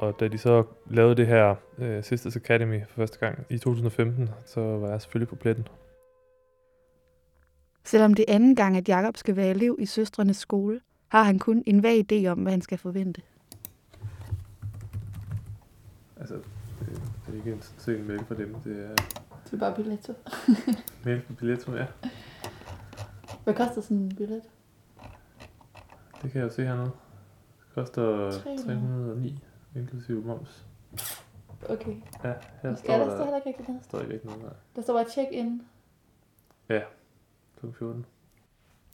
Og 0.00 0.20
da 0.20 0.28
de 0.28 0.38
så 0.38 0.64
lavede 0.90 1.16
det 1.16 1.26
her 1.26 1.54
øh, 1.78 2.04
Sisters 2.04 2.36
Academy 2.36 2.80
for 2.88 2.94
første 2.94 3.18
gang 3.18 3.46
i 3.50 3.58
2015, 3.58 4.28
så 4.46 4.60
var 4.60 4.90
jeg 4.90 5.00
selvfølgelig 5.00 5.28
på 5.28 5.36
pletten. 5.36 5.68
Selvom 7.84 8.14
det 8.14 8.24
er 8.28 8.34
anden 8.34 8.56
gang, 8.56 8.76
at 8.76 8.88
Jakob 8.88 9.16
skal 9.16 9.36
være 9.36 9.48
elev 9.48 9.76
i 9.78 9.86
søstrenes 9.86 10.36
skole, 10.36 10.80
har 11.08 11.22
han 11.22 11.38
kun 11.38 11.62
en 11.66 11.82
vag 11.82 12.12
idé 12.12 12.26
om, 12.26 12.38
hvad 12.38 12.52
han 12.52 12.60
skal 12.62 12.78
forvente. 12.78 13.22
Altså, 16.20 16.34
det, 16.34 17.02
det 17.26 17.32
er 17.32 17.36
ikke 17.36 17.52
en 17.52 17.62
sen 17.78 18.08
mail 18.08 18.24
for 18.24 18.34
dem, 18.34 18.54
det 18.54 18.84
er 18.84 18.94
Det 19.44 19.52
er 19.52 19.58
bare 19.58 19.74
billetto. 19.74 20.12
mail 21.04 21.20
på 21.20 21.32
billetto, 21.32 21.74
ja. 21.74 21.86
Hvad 23.44 23.54
koster 23.54 23.80
sådan 23.80 23.96
en 23.96 24.14
billet? 24.16 24.42
Det 26.22 26.32
kan 26.32 26.40
jeg 26.40 26.48
jo 26.48 26.54
se 26.54 26.64
hernede. 26.64 26.90
Det 27.58 27.74
koster 27.74 28.30
300. 28.30 28.64
309, 28.64 29.38
inklusive 29.76 30.22
moms. 30.22 30.66
Okay. 31.68 31.94
Ja, 32.24 32.28
her 32.62 32.70
Ja, 32.70 32.74
står 32.74 32.96
der 32.96 33.04
står 33.04 33.16
der, 33.16 33.24
heller 33.24 33.36
ikke 33.36 33.48
rigtig 33.48 33.64
noget. 33.68 33.84
står 33.84 34.00
ikke 34.00 34.12
rigtig 34.12 34.30
noget 34.30 34.42
her. 34.42 34.50
Der 34.76 34.82
står 34.82 34.94
bare 34.94 35.10
check-in. 35.10 35.62
kl. 37.60 37.66
14. 37.78 38.06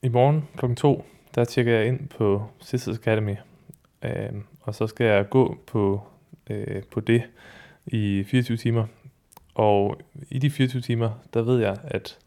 I 0.02 0.08
morgen 0.08 0.48
kl. 0.56 0.74
2, 0.74 1.04
der 1.34 1.44
tjekker 1.44 1.72
jeg 1.76 1.86
ind 1.86 2.08
på 2.08 2.44
Sisters 2.60 2.98
Academy. 2.98 3.34
Øhm, 4.02 4.42
og 4.60 4.74
så 4.74 4.86
skal 4.86 5.06
jeg 5.06 5.28
gå 5.30 5.56
på, 5.66 6.00
øh, 6.50 6.82
på 6.90 7.00
det 7.00 7.22
i 7.86 8.24
24 8.26 8.56
timer. 8.56 8.86
Og 9.54 9.96
i 10.30 10.38
de 10.38 10.50
24 10.50 10.82
timer, 10.82 11.10
der 11.34 11.42
ved 11.42 11.58
jeg, 11.60 11.76
at 11.84 12.18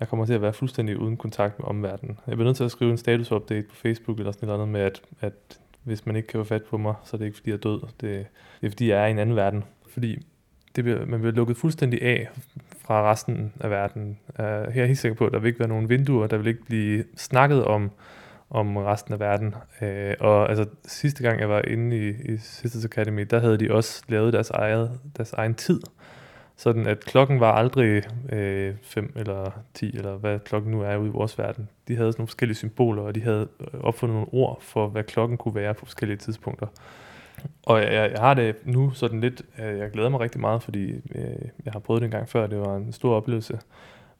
jeg 0.00 0.08
kommer 0.08 0.26
til 0.26 0.32
at 0.34 0.42
være 0.42 0.52
fuldstændig 0.52 0.98
uden 0.98 1.16
kontakt 1.16 1.58
med 1.58 1.66
omverdenen. 1.68 2.18
Jeg 2.26 2.36
bliver 2.36 2.44
nødt 2.48 2.56
til 2.56 2.64
at 2.64 2.70
skrive 2.70 2.90
en 2.90 2.98
status-update 2.98 3.68
på 3.68 3.74
Facebook 3.74 4.18
eller 4.18 4.32
sådan 4.32 4.48
noget 4.48 4.68
med, 4.68 4.80
at, 4.80 5.02
at 5.20 5.60
hvis 5.86 6.06
man 6.06 6.16
ikke 6.16 6.28
kan 6.28 6.40
få 6.40 6.44
fat 6.44 6.62
på 6.62 6.76
mig, 6.76 6.94
så 7.04 7.16
er 7.16 7.18
det 7.18 7.24
ikke 7.24 7.36
fordi, 7.36 7.50
jeg 7.50 7.56
er 7.56 7.60
død. 7.60 7.80
Det, 7.80 8.26
det 8.60 8.66
er 8.66 8.70
fordi, 8.70 8.88
jeg 8.88 9.02
er 9.02 9.06
i 9.06 9.10
en 9.10 9.18
anden 9.18 9.36
verden. 9.36 9.64
Fordi 9.88 10.26
det 10.76 10.84
bliver, 10.84 11.06
man 11.06 11.20
bliver 11.20 11.34
lukket 11.34 11.56
fuldstændig 11.56 12.02
af 12.02 12.28
fra 12.80 13.10
resten 13.10 13.52
af 13.60 13.70
verden. 13.70 14.18
Uh, 14.28 14.44
her 14.44 14.46
er 14.46 14.70
jeg 14.74 14.86
helt 14.86 14.98
sikker 14.98 15.16
på, 15.16 15.26
at 15.26 15.32
der 15.32 15.38
vil 15.38 15.48
ikke 15.48 15.58
være 15.58 15.68
nogen 15.68 15.88
vinduer, 15.88 16.26
der 16.26 16.36
vil 16.36 16.46
ikke 16.46 16.64
blive 16.64 17.04
snakket 17.16 17.64
om, 17.64 17.90
om 18.50 18.76
resten 18.76 19.14
af 19.14 19.20
verden. 19.20 19.54
Uh, 19.80 19.86
og 20.20 20.48
altså 20.48 20.66
sidste 20.86 21.22
gang 21.22 21.40
jeg 21.40 21.48
var 21.48 21.62
inde 21.62 21.96
i, 21.96 22.32
i 22.32 22.36
Sisters 22.36 22.84
Academy, 22.84 23.26
der 23.30 23.40
havde 23.40 23.58
de 23.58 23.72
også 23.72 24.02
lavet 24.08 24.32
deres, 24.32 24.50
eget, 24.50 25.00
deres 25.16 25.32
egen 25.32 25.54
tid. 25.54 25.80
Sådan 26.56 26.86
at 26.86 27.04
klokken 27.04 27.40
var 27.40 27.52
aldrig 27.52 28.02
øh, 28.32 28.74
5 28.82 29.12
eller 29.16 29.50
10, 29.74 29.96
eller 29.96 30.16
hvad 30.16 30.38
klokken 30.38 30.70
nu 30.70 30.82
er 30.82 30.96
ude 30.96 31.08
i 31.08 31.12
vores 31.12 31.38
verden. 31.38 31.68
De 31.88 31.96
havde 31.96 32.12
sådan 32.12 32.20
nogle 32.20 32.28
forskellige 32.28 32.56
symboler, 32.56 33.02
og 33.02 33.14
de 33.14 33.22
havde 33.22 33.48
øh, 33.60 33.80
opfundet 33.80 34.14
nogle 34.14 34.32
ord 34.32 34.62
for, 34.62 34.88
hvad 34.88 35.04
klokken 35.04 35.38
kunne 35.38 35.54
være 35.54 35.74
på 35.74 35.84
forskellige 35.84 36.16
tidspunkter. 36.16 36.66
Og 37.62 37.82
jeg, 37.82 38.10
jeg 38.10 38.20
har 38.20 38.34
det 38.34 38.56
nu 38.64 38.90
sådan 38.90 39.20
lidt, 39.20 39.42
øh, 39.58 39.78
jeg 39.78 39.90
glæder 39.90 40.08
mig 40.08 40.20
rigtig 40.20 40.40
meget, 40.40 40.62
fordi 40.62 40.90
øh, 41.14 41.48
jeg 41.64 41.72
har 41.72 41.78
prøvet 41.78 42.02
det 42.02 42.06
en 42.06 42.10
gang 42.10 42.28
før, 42.28 42.46
det 42.46 42.60
var 42.60 42.76
en 42.76 42.92
stor 42.92 43.14
oplevelse. 43.16 43.60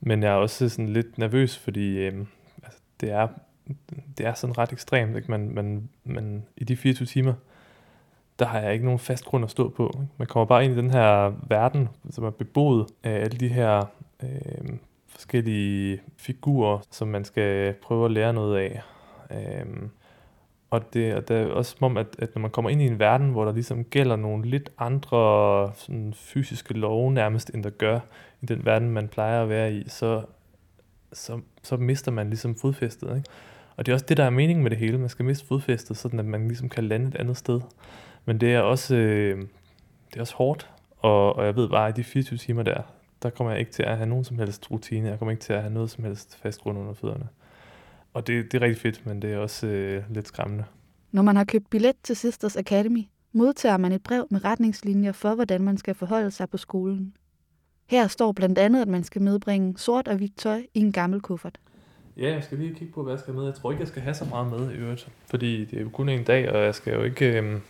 Men 0.00 0.23
jeg 0.23 0.33
er 0.33 0.37
også 0.37 0.69
sådan 0.69 0.88
lidt 0.88 1.19
nervøs, 1.19 1.59
fordi 1.59 1.99
øh, 1.99 2.14
altså, 2.62 2.81
det, 3.00 3.11
er, 3.11 3.28
det 4.19 4.26
er 4.26 4.35
sådan 4.35 4.59
ret 4.59 4.73
ekstremt. 4.73 5.16
Ikke? 5.16 5.31
Man, 5.31 5.55
man, 5.55 5.88
man, 6.05 6.47
I 6.57 6.64
de 6.64 6.76
24 6.76 7.07
timer, 7.07 7.35
der 8.38 8.47
har 8.47 8.61
jeg 8.61 8.73
ikke 8.73 8.85
nogen 8.85 8.99
fast 8.99 9.25
grund 9.25 9.45
at 9.45 9.50
stå 9.50 9.69
på. 9.69 10.00
Man 10.16 10.28
kommer 10.28 10.47
bare 10.47 10.64
ind 10.64 10.75
i 10.75 10.76
den 10.76 10.90
her 10.90 11.33
verden, 11.49 11.88
som 12.11 12.25
er 12.25 12.31
beboet 12.31 12.87
af 13.02 13.11
alle 13.11 13.38
de 13.38 13.49
her 13.49 13.85
øh, 14.23 14.69
forskellige 15.09 16.00
figurer, 16.16 16.78
som 16.90 17.09
man 17.09 17.25
skal 17.25 17.75
prøve 17.75 18.05
at 18.05 18.11
lære 18.11 18.33
noget 18.33 18.59
af. 18.59 18.83
Øh, 19.31 19.66
og 20.71 20.95
det, 20.95 21.14
og 21.14 21.28
det 21.28 21.37
er 21.37 21.47
også 21.47 21.76
som 21.78 21.85
om, 21.85 21.97
at, 21.97 22.07
at 22.19 22.35
når 22.35 22.40
man 22.43 22.50
kommer 22.50 22.71
ind 22.71 22.83
i 22.83 22.87
en 22.87 22.99
verden, 22.99 23.31
hvor 23.31 23.45
der 23.45 23.52
ligesom 23.52 23.85
gælder 23.85 24.16
nogle 24.16 24.45
lidt 24.45 24.71
andre 24.78 25.73
sådan, 25.75 26.14
fysiske 26.16 26.75
love 26.75 27.12
nærmest, 27.12 27.50
end 27.55 27.64
der 27.64 27.71
gør 27.71 28.00
i 28.40 28.47
den 28.47 28.64
verden, 28.64 28.90
man 28.90 29.09
plejer 29.09 29.43
at 29.43 29.49
være 29.49 29.73
i, 29.73 29.88
så, 29.88 30.23
så, 31.12 31.40
så 31.62 31.76
mister 31.76 32.12
man 32.12 32.28
ligesom 32.28 32.55
fodfæstet. 32.55 33.16
Ikke? 33.16 33.28
Og 33.76 33.87
det 33.87 33.93
er 33.93 33.95
også 33.95 34.07
det, 34.09 34.16
der 34.16 34.25
er 34.25 34.31
meningen 34.31 34.62
med 34.62 34.71
det 34.71 34.78
hele. 34.78 34.99
Man 34.99 35.09
skal 35.09 35.25
miste 35.25 35.47
fodfæstet, 35.47 35.97
sådan 35.97 36.19
at 36.19 36.25
man 36.25 36.49
ligesom 36.49 36.69
kan 36.69 36.85
lande 36.85 37.09
et 37.09 37.14
andet 37.14 37.37
sted. 37.37 37.61
Men 38.26 38.40
det 38.40 38.54
er 38.54 38.61
også, 38.61 38.95
øh, 38.95 39.38
det 40.11 40.16
er 40.16 40.21
også 40.21 40.35
hårdt, 40.35 40.71
og, 40.99 41.37
og 41.37 41.47
jeg 41.47 41.56
ved 41.56 41.68
bare, 41.68 41.88
at 41.88 41.97
de 41.97 42.04
24 42.04 42.38
timer 42.38 42.62
der, 42.62 42.83
der 43.23 43.30
kommer 43.30 43.50
jeg 43.50 43.61
ikke 43.61 43.73
til 43.73 43.83
at 43.83 43.97
have 43.97 44.09
nogen 44.09 44.25
som 44.25 44.38
helst 44.38 44.71
rutine. 44.71 45.09
Jeg 45.09 45.18
kommer 45.18 45.30
ikke 45.30 45.42
til 45.42 45.52
at 45.52 45.61
have 45.61 45.75
noget 45.75 45.90
som 45.90 46.04
helst 46.04 46.37
fast 46.42 46.61
grund 46.61 46.78
under 46.78 46.95
fødderne. 46.95 47.28
Og 48.12 48.26
det, 48.26 48.52
det 48.52 48.62
er 48.62 48.66
rigtig 48.66 48.80
fedt, 48.80 49.06
men 49.06 49.23
det 49.23 49.33
er 49.33 49.38
også 49.38 49.66
øh, 49.66 50.02
lidt 50.11 50.28
skræmmende. 50.28 50.64
Når 51.12 51.23
man 51.23 51.37
har 51.37 51.45
købt 51.45 51.71
billet 51.71 51.97
til 52.02 52.16
Sisters 52.16 52.56
Academy, 52.56 53.04
modtager 53.33 53.76
man 53.76 53.92
et 53.92 54.02
brev 54.02 54.26
med 54.30 54.45
retningslinjer 54.45 55.12
for, 55.12 55.35
hvordan 55.35 55.62
man 55.62 55.78
skal 55.78 55.95
forholde 55.95 56.30
sig 56.30 56.50
på 56.50 56.56
skolen. 56.56 57.14
Her 57.87 58.06
står 58.06 58.33
blandt 58.33 58.59
andet, 58.59 58.83
at 58.83 58.88
man 58.88 59.04
skal 59.04 59.23
medbringe 59.23 59.78
sort 59.78 60.09
og 60.09 60.16
hvidt 60.16 60.37
tøj 60.37 60.62
i 60.75 60.80
en 60.80 60.92
gammel 60.92 61.21
kuffert. 61.21 61.59
Ja, 62.16 62.33
jeg 62.35 62.45
skal 62.45 62.59
lige 62.59 62.75
kigge 62.75 62.95
på, 62.95 63.02
hvad 63.02 63.12
jeg 63.12 63.21
skal 63.21 63.33
have 63.33 63.40
med. 63.40 63.50
Jeg 63.50 63.54
tror 63.54 63.71
ikke, 63.71 63.80
jeg 63.80 63.88
skal 63.88 64.02
have 64.02 64.14
så 64.14 64.25
meget 64.25 64.47
med 64.47 64.71
i 64.71 64.75
øvrigt. 64.75 65.09
Fordi 65.30 65.64
det 65.64 65.78
er 65.78 65.83
jo 65.83 65.88
kun 65.88 66.09
en 66.09 66.25
dag, 66.25 66.52
og 66.52 66.64
jeg 66.64 66.75
skal 66.75 66.95
jo 66.95 67.02
ikke... 67.02 67.42
Øh, 67.42 67.61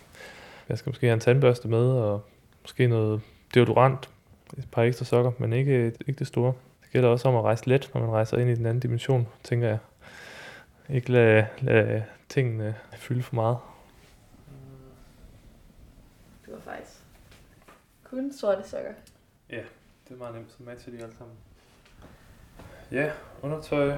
jeg 0.69 0.77
skal 0.77 0.89
måske 0.89 1.07
have 1.07 1.13
en 1.13 1.19
tandbørste 1.19 1.67
med, 1.67 1.89
og 1.89 2.21
måske 2.61 2.87
noget 2.87 3.21
deodorant, 3.53 4.09
et 4.57 4.67
par 4.71 4.83
ekstra 4.83 5.05
sokker, 5.05 5.31
men 5.37 5.53
ikke, 5.53 5.85
ikke 5.85 6.19
det 6.19 6.27
store. 6.27 6.53
Det 6.83 6.91
gælder 6.91 7.09
også 7.09 7.27
om 7.27 7.35
at 7.35 7.43
rejse 7.43 7.69
let, 7.69 7.91
når 7.93 8.01
man 8.01 8.09
rejser 8.09 8.37
ind 8.37 8.49
i 8.49 8.55
den 8.55 8.65
anden 8.65 8.79
dimension, 8.79 9.27
tænker 9.43 9.67
jeg. 9.67 9.77
Ikke 10.89 11.11
lade, 11.11 11.47
lade 11.61 12.03
tingene 12.29 12.75
fylde 12.93 13.23
for 13.23 13.35
meget. 13.35 13.57
Det 16.45 16.53
var 16.53 16.59
faktisk 16.59 16.97
kun 18.03 18.33
sorte 18.33 18.69
sokker. 18.69 18.91
Det 20.07 20.13
er 20.13 20.17
meget 20.17 20.35
nemt, 20.35 20.51
så 20.51 20.57
matcher 20.59 20.91
de 20.91 21.03
alle 21.03 21.15
sammen. 21.17 21.35
Ja, 22.91 23.11
undertøj. 23.41 23.97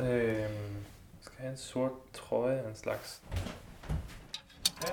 Øhm, 0.00 0.76
skal 1.20 1.38
have 1.38 1.50
en 1.50 1.56
sort 1.56 1.92
trøje 2.12 2.58
af 2.58 2.68
en 2.68 2.74
slags. 2.74 3.22
Ja. 4.82 4.88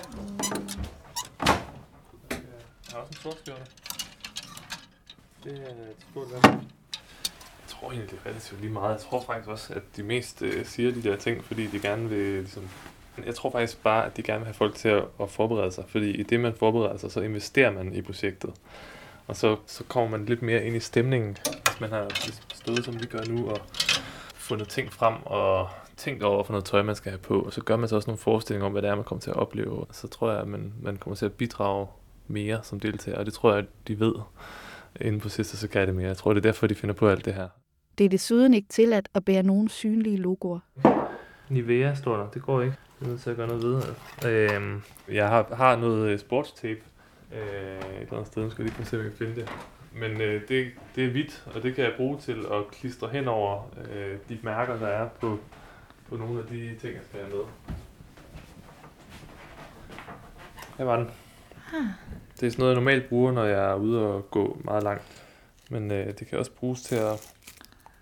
Jeg 2.30 2.92
har 2.92 3.00
også 3.00 3.10
en 3.10 3.18
sort 3.22 3.38
skjorte. 3.40 3.62
Det 5.44 5.54
er 5.54 5.72
et 5.72 5.96
stort 6.12 6.32
land. 6.32 6.44
Jeg 6.46 7.68
tror 7.68 7.92
egentlig, 7.92 8.12
det 8.12 8.20
er 8.26 8.30
relativt 8.30 8.62
lige 8.62 8.74
meget. 8.74 8.92
Jeg 8.92 9.00
tror 9.00 9.24
faktisk 9.26 9.50
også, 9.50 9.74
at 9.74 9.82
de 9.96 10.04
mest 10.04 10.42
øh, 10.42 10.66
siger 10.66 10.92
de 10.92 11.04
der 11.04 11.16
ting, 11.16 11.44
fordi 11.44 11.68
de 11.68 11.80
gerne 11.80 12.10
vil 12.10 12.40
ligesom... 12.40 12.70
Jeg 13.26 13.36
tror 13.36 13.52
faktisk 13.52 13.84
bare, 13.84 14.06
at 14.06 14.18
de 14.18 14.24
gerne 14.24 14.40
vil 14.40 14.46
have 14.46 14.54
folk 14.54 14.76
til 14.76 14.90
at, 14.90 15.04
at 15.22 15.30
forberede 15.30 15.72
sig, 15.72 15.84
fordi 15.88 16.12
i 16.12 16.24
det, 16.24 16.40
man 16.40 16.54
forbereder 16.60 16.98
sig, 16.98 17.12
så 17.12 17.22
investerer 17.22 17.72
man 17.72 17.94
i 17.94 18.02
projektet. 18.02 18.54
Og 19.28 19.36
så, 19.36 19.58
så 19.66 19.84
kommer 19.84 20.18
man 20.18 20.26
lidt 20.26 20.42
mere 20.42 20.66
ind 20.66 20.76
i 20.76 20.80
stemningen, 20.80 21.38
hvis 21.44 21.80
man 21.80 21.90
har 21.90 22.08
stået, 22.54 22.86
som 22.86 23.02
vi 23.02 23.06
gør 23.06 23.24
nu, 23.24 23.50
og 23.50 23.62
fundet 24.34 24.70
ting 24.70 24.94
frem, 24.94 25.16
og 25.26 25.70
tænkt 26.00 26.24
over 26.24 26.44
for 26.44 26.54
noget 26.54 26.66
tøj, 26.66 26.82
man 26.82 26.96
skal 26.96 27.12
have 27.12 27.20
på. 27.20 27.42
Og 27.42 27.54
så 27.54 27.62
gør 27.62 27.78
man 27.78 27.90
så 27.90 27.96
også 27.96 28.10
nogle 28.10 28.18
forestillinger 28.18 28.66
om, 28.66 28.72
hvad 28.72 28.82
det 28.82 28.90
er, 28.90 28.96
man 28.96 29.04
kommer 29.04 29.22
til 29.22 29.30
at 29.30 29.36
opleve. 29.36 29.72
Og 29.72 29.88
så 29.92 30.08
tror 30.08 30.32
jeg, 30.32 30.42
at 30.42 30.48
man, 30.48 30.74
man 30.82 30.98
kommer 30.98 31.16
til 31.16 31.26
at 31.26 31.34
bidrage 31.34 31.88
mere 32.28 32.60
som 32.64 32.80
deltager, 32.80 33.18
og 33.18 33.26
det 33.26 33.34
tror 33.34 33.50
jeg, 33.52 33.60
at 33.60 33.66
de 33.88 34.00
ved 34.00 34.14
inde 35.02 35.20
på 35.20 35.30
Sisters 35.30 35.64
Academy. 35.64 36.02
Jeg 36.02 36.18
tror, 36.18 36.34
det 36.34 36.38
er 36.38 36.50
derfor, 36.50 36.68
de 36.68 36.76
finder 36.76 36.96
på 36.96 37.10
alt 37.10 37.26
det 37.26 37.34
her. 37.34 37.48
Det 37.98 38.06
er 38.06 38.10
desuden 38.10 38.54
ikke 38.54 38.68
tilladt 38.70 39.10
at 39.14 39.26
bære 39.26 39.44
nogen 39.44 39.70
synlige 39.70 40.18
logoer. 40.18 40.60
Nivea 41.50 41.96
står 41.96 42.18
der, 42.18 42.30
det 42.30 42.42
går 42.42 42.62
ikke. 42.62 42.76
Jeg 43.02 43.06
er 43.06 43.10
nødt 43.10 43.22
til 43.22 43.30
at 43.30 43.36
gøre 43.36 43.48
noget 43.48 43.64
ved. 43.64 43.82
Øhm, 44.32 44.82
jeg 45.12 45.28
har, 45.28 45.56
har 45.56 45.76
noget 45.76 46.10
øh, 46.10 46.20
sportstape 46.20 46.80
øh, 47.34 47.40
et 47.40 48.02
eller 48.02 48.14
andet 48.14 48.28
sted. 48.28 48.44
Nu 48.44 48.50
skal 48.50 48.64
jeg 48.64 48.66
lige 48.66 48.76
prøve 48.76 48.82
at 48.82 48.88
se, 48.88 48.98
om 48.98 49.04
jeg 49.04 49.12
kan 49.12 49.18
finde 49.18 49.36
det. 49.36 49.50
men 49.94 50.22
øh, 50.22 50.42
det, 50.48 50.68
det 50.96 51.06
er 51.06 51.10
hvidt, 51.12 51.48
og 51.56 51.64
det 51.64 51.76
kan 51.76 51.84
jeg 51.84 51.94
bruge 51.98 52.18
til 52.18 52.46
at 52.52 52.68
klistre 52.72 53.08
hen 53.08 53.28
over 53.28 53.72
øh, 53.94 54.18
de 54.30 54.38
mærker, 54.44 54.80
der 54.80 54.88
er 54.88 55.10
på, 55.22 55.40
på 56.10 56.18
nogle 56.18 56.40
af 56.40 56.48
de 56.48 56.78
ting, 56.82 56.94
jeg 56.94 57.02
skal 57.10 57.20
have 57.20 57.36
med. 57.36 57.44
Her 60.78 60.86
var 60.86 60.96
den. 60.96 61.12
Ah. 61.74 61.86
Det 62.40 62.48
er 62.48 62.52
sådan 62.52 62.60
noget, 62.60 62.72
jeg 62.72 62.76
normalt 62.82 63.10
bruger, 63.10 63.32
når 63.32 63.46
jeg 63.46 63.72
er 63.72 63.76
ude 63.76 64.06
og 64.06 64.32
gå 64.32 64.62
meget 64.64 64.84
langt. 64.84 65.24
Men 65.70 65.92
øh, 65.92 66.20
det 66.20 66.28
kan 66.28 66.40
også 66.40 66.52
bruges 66.52 66.82
til 66.82 66.96
at, 66.96 67.34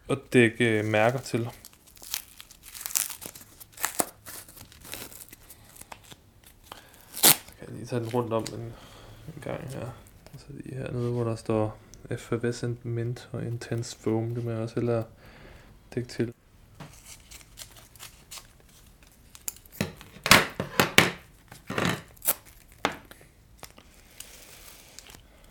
at 0.10 0.18
dække 0.34 0.84
mærker 0.84 1.20
til. 1.20 1.50
Så 7.14 7.56
kan 7.60 7.68
jeg 7.68 7.76
lige 7.76 7.86
tage 7.86 8.00
den 8.00 8.10
rundt 8.10 8.34
om 8.34 8.46
en, 8.54 8.74
en 9.36 9.42
gang 9.42 9.70
her. 9.70 9.86
Og 10.34 10.40
så 10.40 10.46
lige 10.50 10.76
hernede, 10.76 11.12
hvor 11.12 11.24
der 11.24 11.36
står 11.36 11.78
effervescent 12.10 12.86
mint 12.86 13.30
og 13.32 13.44
intense 13.46 13.98
foam. 14.00 14.36
Det 14.36 14.44
må 14.44 14.52
jeg 14.52 14.60
også 14.60 14.76
hellere 14.76 15.04
dække 15.96 16.10
til. 16.10 16.26
Lad 16.26 16.36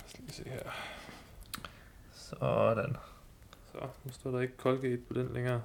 os 0.06 0.18
lige 0.18 0.32
se 0.32 0.44
her. 0.44 0.70
Sådan. 2.28 2.97
Så, 3.73 3.78
nu 4.04 4.12
står 4.12 4.30
der 4.30 4.40
ikke 4.40 4.54
Colgate 4.56 5.00
på 5.09 5.14
den 5.14 5.30
længere. 5.35 5.61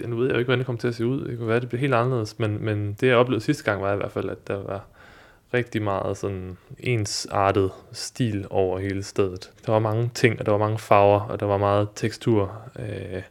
Ja, 0.00 0.06
nu 0.06 0.16
ved 0.16 0.26
jeg 0.26 0.34
jo 0.34 0.38
ikke, 0.38 0.46
hvordan 0.46 0.58
det 0.58 0.66
kommer 0.66 0.80
til 0.80 0.88
at 0.88 0.94
se 0.94 1.06
ud. 1.06 1.24
Det 1.24 1.38
kunne 1.38 1.46
være, 1.46 1.56
at 1.56 1.62
det 1.62 1.68
bliver 1.68 1.80
helt 1.80 1.94
anderledes. 1.94 2.38
Men, 2.38 2.64
men 2.64 2.92
det, 3.00 3.06
jeg 3.06 3.16
oplevede 3.16 3.44
sidste 3.44 3.64
gang, 3.64 3.82
var 3.82 3.92
i 3.92 3.96
hvert 3.96 4.12
fald, 4.12 4.30
at 4.30 4.48
der 4.48 4.62
var 4.62 4.84
rigtig 5.54 5.82
meget 5.82 6.16
sådan 6.16 6.58
ensartet 6.78 7.70
stil 7.92 8.46
over 8.50 8.78
hele 8.78 9.02
stedet. 9.02 9.52
Der 9.66 9.72
var 9.72 9.78
mange 9.78 10.10
ting, 10.14 10.40
og 10.40 10.46
der 10.46 10.52
var 10.52 10.58
mange 10.58 10.78
farver, 10.78 11.20
og 11.20 11.40
der 11.40 11.46
var 11.46 11.56
meget 11.56 11.88
tekstur, 11.94 12.62
øh, 12.78 13.22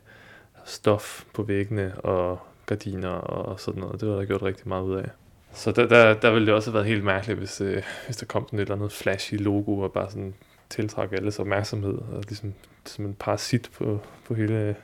stof 0.65 1.23
på 1.33 1.43
væggene 1.43 1.95
og 1.99 2.39
gardiner 2.65 3.09
og 3.09 3.59
sådan 3.59 3.81
noget. 3.81 4.01
Det 4.01 4.09
var 4.09 4.15
der 4.15 4.25
gjort 4.25 4.43
rigtig 4.43 4.67
meget 4.67 4.83
ud 4.83 4.95
af. 4.95 5.09
Så 5.53 5.71
der, 5.71 5.87
der, 5.87 6.13
der 6.13 6.31
ville 6.31 6.45
det 6.45 6.53
også 6.53 6.69
have 6.69 6.73
været 6.73 6.87
helt 6.87 7.03
mærkeligt, 7.03 7.39
hvis, 7.39 7.61
øh, 7.61 7.83
hvis 8.05 8.17
der 8.17 8.25
kom 8.25 8.45
sådan 8.45 8.59
et 8.59 8.61
eller 8.61 8.75
andet 8.75 8.91
flashy 8.91 9.33
logo 9.33 9.79
og 9.79 9.93
bare 9.93 10.09
sådan 10.09 10.33
tiltrække 10.73 11.15
alles 11.15 11.39
opmærksomhed 11.39 11.93
og 11.93 12.23
ligesom 12.27 12.53
som 12.85 13.05
en 13.05 13.13
parasit 13.13 13.69
på, 13.77 13.99
på 14.25 14.33
hele, 14.33 14.75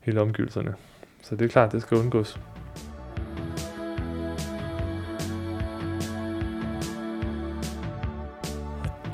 hele 0.00 0.20
omgivelserne. 0.20 0.74
Så 1.22 1.36
det 1.36 1.44
er 1.44 1.48
klart, 1.48 1.72
det 1.72 1.82
skal 1.82 1.98
undgås. 1.98 2.40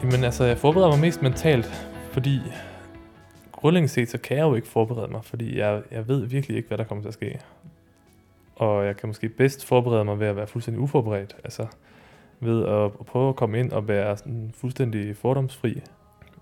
Jamen 0.02 0.24
altså, 0.24 0.44
jeg 0.44 0.58
forbereder 0.58 0.90
mig 0.90 1.00
mest 1.00 1.22
mentalt, 1.22 1.66
fordi 2.12 2.40
grundlæggende 3.52 3.92
set, 3.92 4.10
så 4.10 4.18
kan 4.18 4.36
jeg 4.36 4.42
jo 4.42 4.54
ikke 4.54 4.68
forberede 4.68 5.12
mig, 5.12 5.24
fordi 5.24 5.58
jeg, 5.58 5.82
jeg 5.90 6.08
ved 6.08 6.26
virkelig 6.26 6.56
ikke, 6.56 6.68
hvad 6.68 6.78
der 6.78 6.84
kommer 6.84 7.02
til 7.02 7.08
at 7.08 7.14
ske. 7.14 7.40
Og 8.56 8.86
jeg 8.86 8.96
kan 8.96 9.06
måske 9.06 9.28
bedst 9.28 9.66
forberede 9.66 10.04
mig 10.04 10.20
ved 10.20 10.26
at 10.26 10.36
være 10.36 10.46
fuldstændig 10.46 10.80
uforberedt. 10.80 11.36
Altså 11.44 11.66
ved 12.40 12.66
at 12.66 13.06
prøve 13.06 13.28
at 13.28 13.36
komme 13.36 13.60
ind 13.60 13.72
og 13.72 13.88
være 13.88 14.16
sådan 14.16 14.50
fuldstændig 14.54 15.16
fordomsfri. 15.16 15.82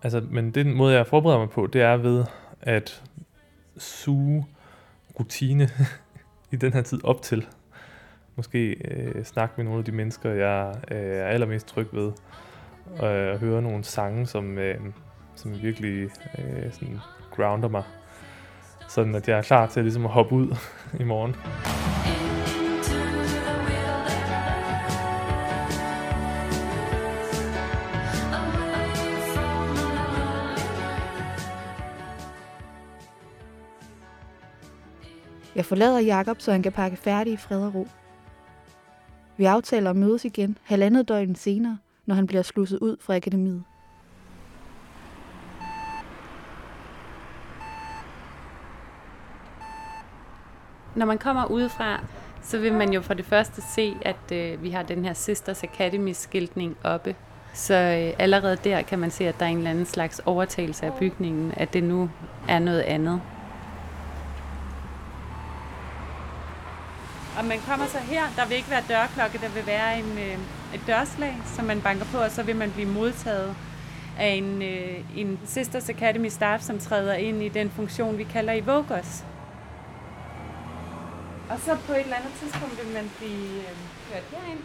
Altså, 0.02 0.22
men 0.30 0.50
den 0.50 0.74
måde, 0.74 0.94
jeg 0.94 1.06
forbereder 1.06 1.38
mig 1.38 1.50
på, 1.50 1.66
det 1.66 1.82
er 1.82 1.96
ved 1.96 2.24
at 2.60 3.02
suge 3.78 4.46
rutine 5.18 5.68
i 6.52 6.56
den 6.56 6.72
her 6.72 6.82
tid 6.82 7.04
op 7.04 7.22
til. 7.22 7.46
Måske 8.36 8.68
øh, 8.68 9.24
snakke 9.24 9.54
med 9.56 9.64
nogle 9.64 9.78
af 9.78 9.84
de 9.84 9.92
mennesker, 9.92 10.30
jeg 10.30 10.74
øh, 10.90 10.98
er 10.98 11.24
allermest 11.24 11.66
tryg 11.66 11.88
ved. 11.92 12.12
Og 12.98 13.14
øh, 13.14 13.40
høre 13.40 13.62
nogle 13.62 13.84
sange, 13.84 14.26
som, 14.26 14.58
øh, 14.58 14.80
som 15.34 15.62
virkelig 15.62 16.10
øh, 16.38 16.72
sådan 16.72 16.98
grounder 17.30 17.68
mig. 17.68 17.82
Sådan 18.88 19.14
at 19.14 19.28
jeg 19.28 19.38
er 19.38 19.42
klar 19.42 19.66
til 19.66 19.82
ligesom 19.82 20.04
at 20.04 20.10
hoppe 20.12 20.34
ud 20.34 20.56
i 21.00 21.04
morgen. 21.04 21.36
Jeg 35.66 35.68
forlader 35.68 35.98
Jakob, 35.98 36.40
så 36.40 36.52
han 36.52 36.62
kan 36.62 36.72
pakke 36.72 36.96
færdig 36.96 37.32
i 37.32 37.36
fred 37.36 37.62
og 37.66 37.74
ro. 37.74 37.88
Vi 39.36 39.44
aftaler 39.44 39.90
at 39.90 39.96
mødes 39.96 40.24
igen 40.24 40.58
halvandet 40.62 41.08
døgn 41.08 41.34
senere, 41.34 41.78
når 42.06 42.14
han 42.14 42.26
bliver 42.26 42.42
slusset 42.42 42.78
ud 42.78 42.96
fra 43.00 43.16
akademiet. 43.16 43.64
Når 50.94 51.06
man 51.06 51.18
kommer 51.18 51.44
udefra, 51.44 52.00
så 52.42 52.58
vil 52.58 52.72
man 52.72 52.92
jo 52.92 53.00
for 53.00 53.14
det 53.14 53.24
første 53.24 53.62
se, 53.74 53.96
at 54.02 54.32
øh, 54.32 54.62
vi 54.62 54.70
har 54.70 54.82
den 54.82 55.04
her 55.04 55.12
Sisters 55.12 55.64
Academy-skiltning 55.64 56.76
oppe. 56.84 57.16
Så 57.54 57.74
øh, 57.74 58.14
allerede 58.18 58.56
der 58.64 58.82
kan 58.82 58.98
man 58.98 59.10
se, 59.10 59.28
at 59.28 59.38
der 59.38 59.46
er 59.46 59.50
en 59.50 59.56
eller 59.56 59.70
anden 59.70 59.86
slags 59.86 60.20
overtagelse 60.26 60.86
af 60.86 60.92
bygningen, 60.92 61.52
at 61.56 61.72
det 61.72 61.84
nu 61.84 62.10
er 62.48 62.58
noget 62.58 62.80
andet. 62.80 63.20
Og 67.38 67.44
man 67.44 67.58
kommer 67.58 67.86
så 67.86 67.98
her, 67.98 68.22
der 68.36 68.46
vil 68.46 68.56
ikke 68.56 68.70
være 68.70 68.84
dørklokke, 68.88 69.38
der 69.38 69.48
vil 69.48 69.66
være 69.66 69.98
en, 69.98 70.18
øh, 70.18 70.38
et 70.74 70.80
dørslag, 70.86 71.36
som 71.44 71.64
man 71.64 71.80
banker 71.80 72.04
på, 72.04 72.18
og 72.18 72.30
så 72.30 72.42
vil 72.42 72.56
man 72.56 72.70
blive 72.70 72.88
modtaget 72.88 73.56
af 74.18 74.28
en, 74.28 74.62
øh, 74.62 75.18
en 75.20 75.38
Sisters 75.44 75.88
Academy 75.88 76.28
staff, 76.28 76.62
som 76.62 76.78
træder 76.78 77.14
ind 77.14 77.42
i 77.42 77.48
den 77.48 77.70
funktion, 77.70 78.18
vi 78.18 78.24
kalder 78.24 78.52
i 78.52 78.60
Vogos. 78.60 79.24
Og 81.50 81.60
så 81.60 81.76
på 81.86 81.92
et 81.92 82.00
eller 82.00 82.16
andet 82.16 82.32
tidspunkt 82.40 82.84
vil 82.84 82.94
man 82.94 83.10
blive 83.18 83.56
øh, 83.56 83.76
kørt 84.12 84.24
herind, 84.30 84.60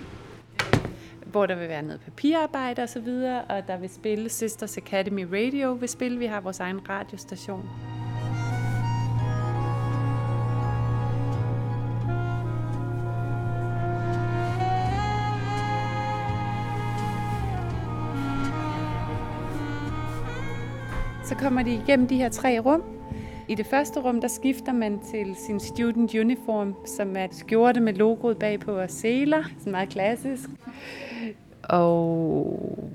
øh, 1.26 1.32
hvor 1.32 1.46
der 1.46 1.56
vil 1.56 1.70
være 1.70 1.82
noget 1.82 2.02
papirarbejde 2.02 2.84
og 2.84 2.90
så 2.90 3.00
videre, 3.00 3.42
og 3.42 3.68
der 3.68 3.78
vil 3.78 3.90
spille 3.90 4.30
Sisters 4.30 4.78
Academy 4.78 5.24
Radio, 5.24 5.72
vil 5.72 5.90
spille. 5.90 6.20
Vi 6.20 6.26
har 6.26 6.42
vores 6.42 6.60
egen 6.60 6.90
radiostation. 6.90 7.70
Kommer 21.41 21.63
de 21.63 21.73
igennem 21.73 22.08
de 22.08 22.15
her 22.15 22.30
tre 22.30 22.60
rum. 22.60 22.84
I 23.47 23.56
det 23.56 23.65
første 23.65 23.99
rum, 23.99 24.21
der 24.21 24.27
skifter 24.27 24.73
man 24.73 24.99
til 25.12 25.36
sin 25.47 25.60
student 25.60 26.15
uniform, 26.15 26.75
som 26.86 27.15
er 27.17 27.27
skjorte 27.32 27.80
med 27.80 27.93
logoet 27.93 28.38
bagpå 28.38 28.71
og 28.71 28.89
seler. 28.89 29.43
Sådan 29.58 29.71
meget 29.71 29.89
klassisk. 29.89 30.49
Og 31.63 32.88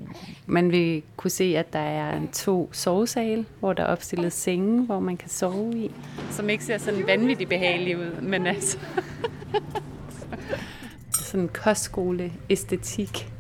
man 0.47 0.73
vil 0.73 1.03
kunne 1.17 1.31
se, 1.31 1.45
at 1.57 1.73
der 1.73 1.79
er 1.79 2.21
to 2.33 2.69
sovesale, 2.73 3.47
hvor 3.61 3.73
der 3.73 3.83
er 3.83 3.87
opstillet 3.87 4.33
senge, 4.33 4.83
hvor 4.83 5.01
man 5.01 5.17
kan 5.17 5.29
sove 5.29 5.73
i. 5.77 5.91
Som 6.31 6.49
ikke 6.49 6.65
ser 6.65 6.79
sådan 6.79 7.07
vanvittigt 7.07 7.49
behagelig 7.49 7.99
ud, 7.99 8.21
men 8.23 8.47
altså... 8.47 8.79
sådan 11.31 11.49
kostskole-æstetik. 11.49 13.33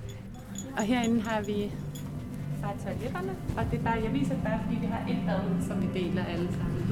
Og 0.76 0.82
herinde 0.82 1.20
har 1.20 1.42
vi 1.42 1.72
bare 2.66 2.76
toiletterne, 2.84 3.36
og 3.56 3.64
det 3.70 3.78
er 3.78 3.84
bare, 3.84 3.98
jeg 4.04 4.12
viser 4.12 4.34
det 4.34 4.44
bare, 4.44 4.60
fordi 4.64 4.76
vi 4.80 4.86
har 4.86 5.00
et 5.08 5.18
bad, 5.26 5.66
som 5.68 5.82
vi 5.82 6.00
deler 6.00 6.24
alle 6.24 6.48
sammen. 6.58 6.82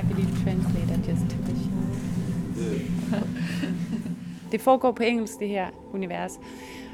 I 0.00 0.02
believe 0.08 0.32
translator 0.44 0.96
just 1.08 1.24
took 1.30 1.48
a 1.52 1.54
shower. 1.62 1.96
det 4.52 4.60
foregår 4.60 4.92
på 4.92 5.02
engelsk, 5.02 5.40
det 5.40 5.48
her 5.48 5.66
univers. 5.92 6.40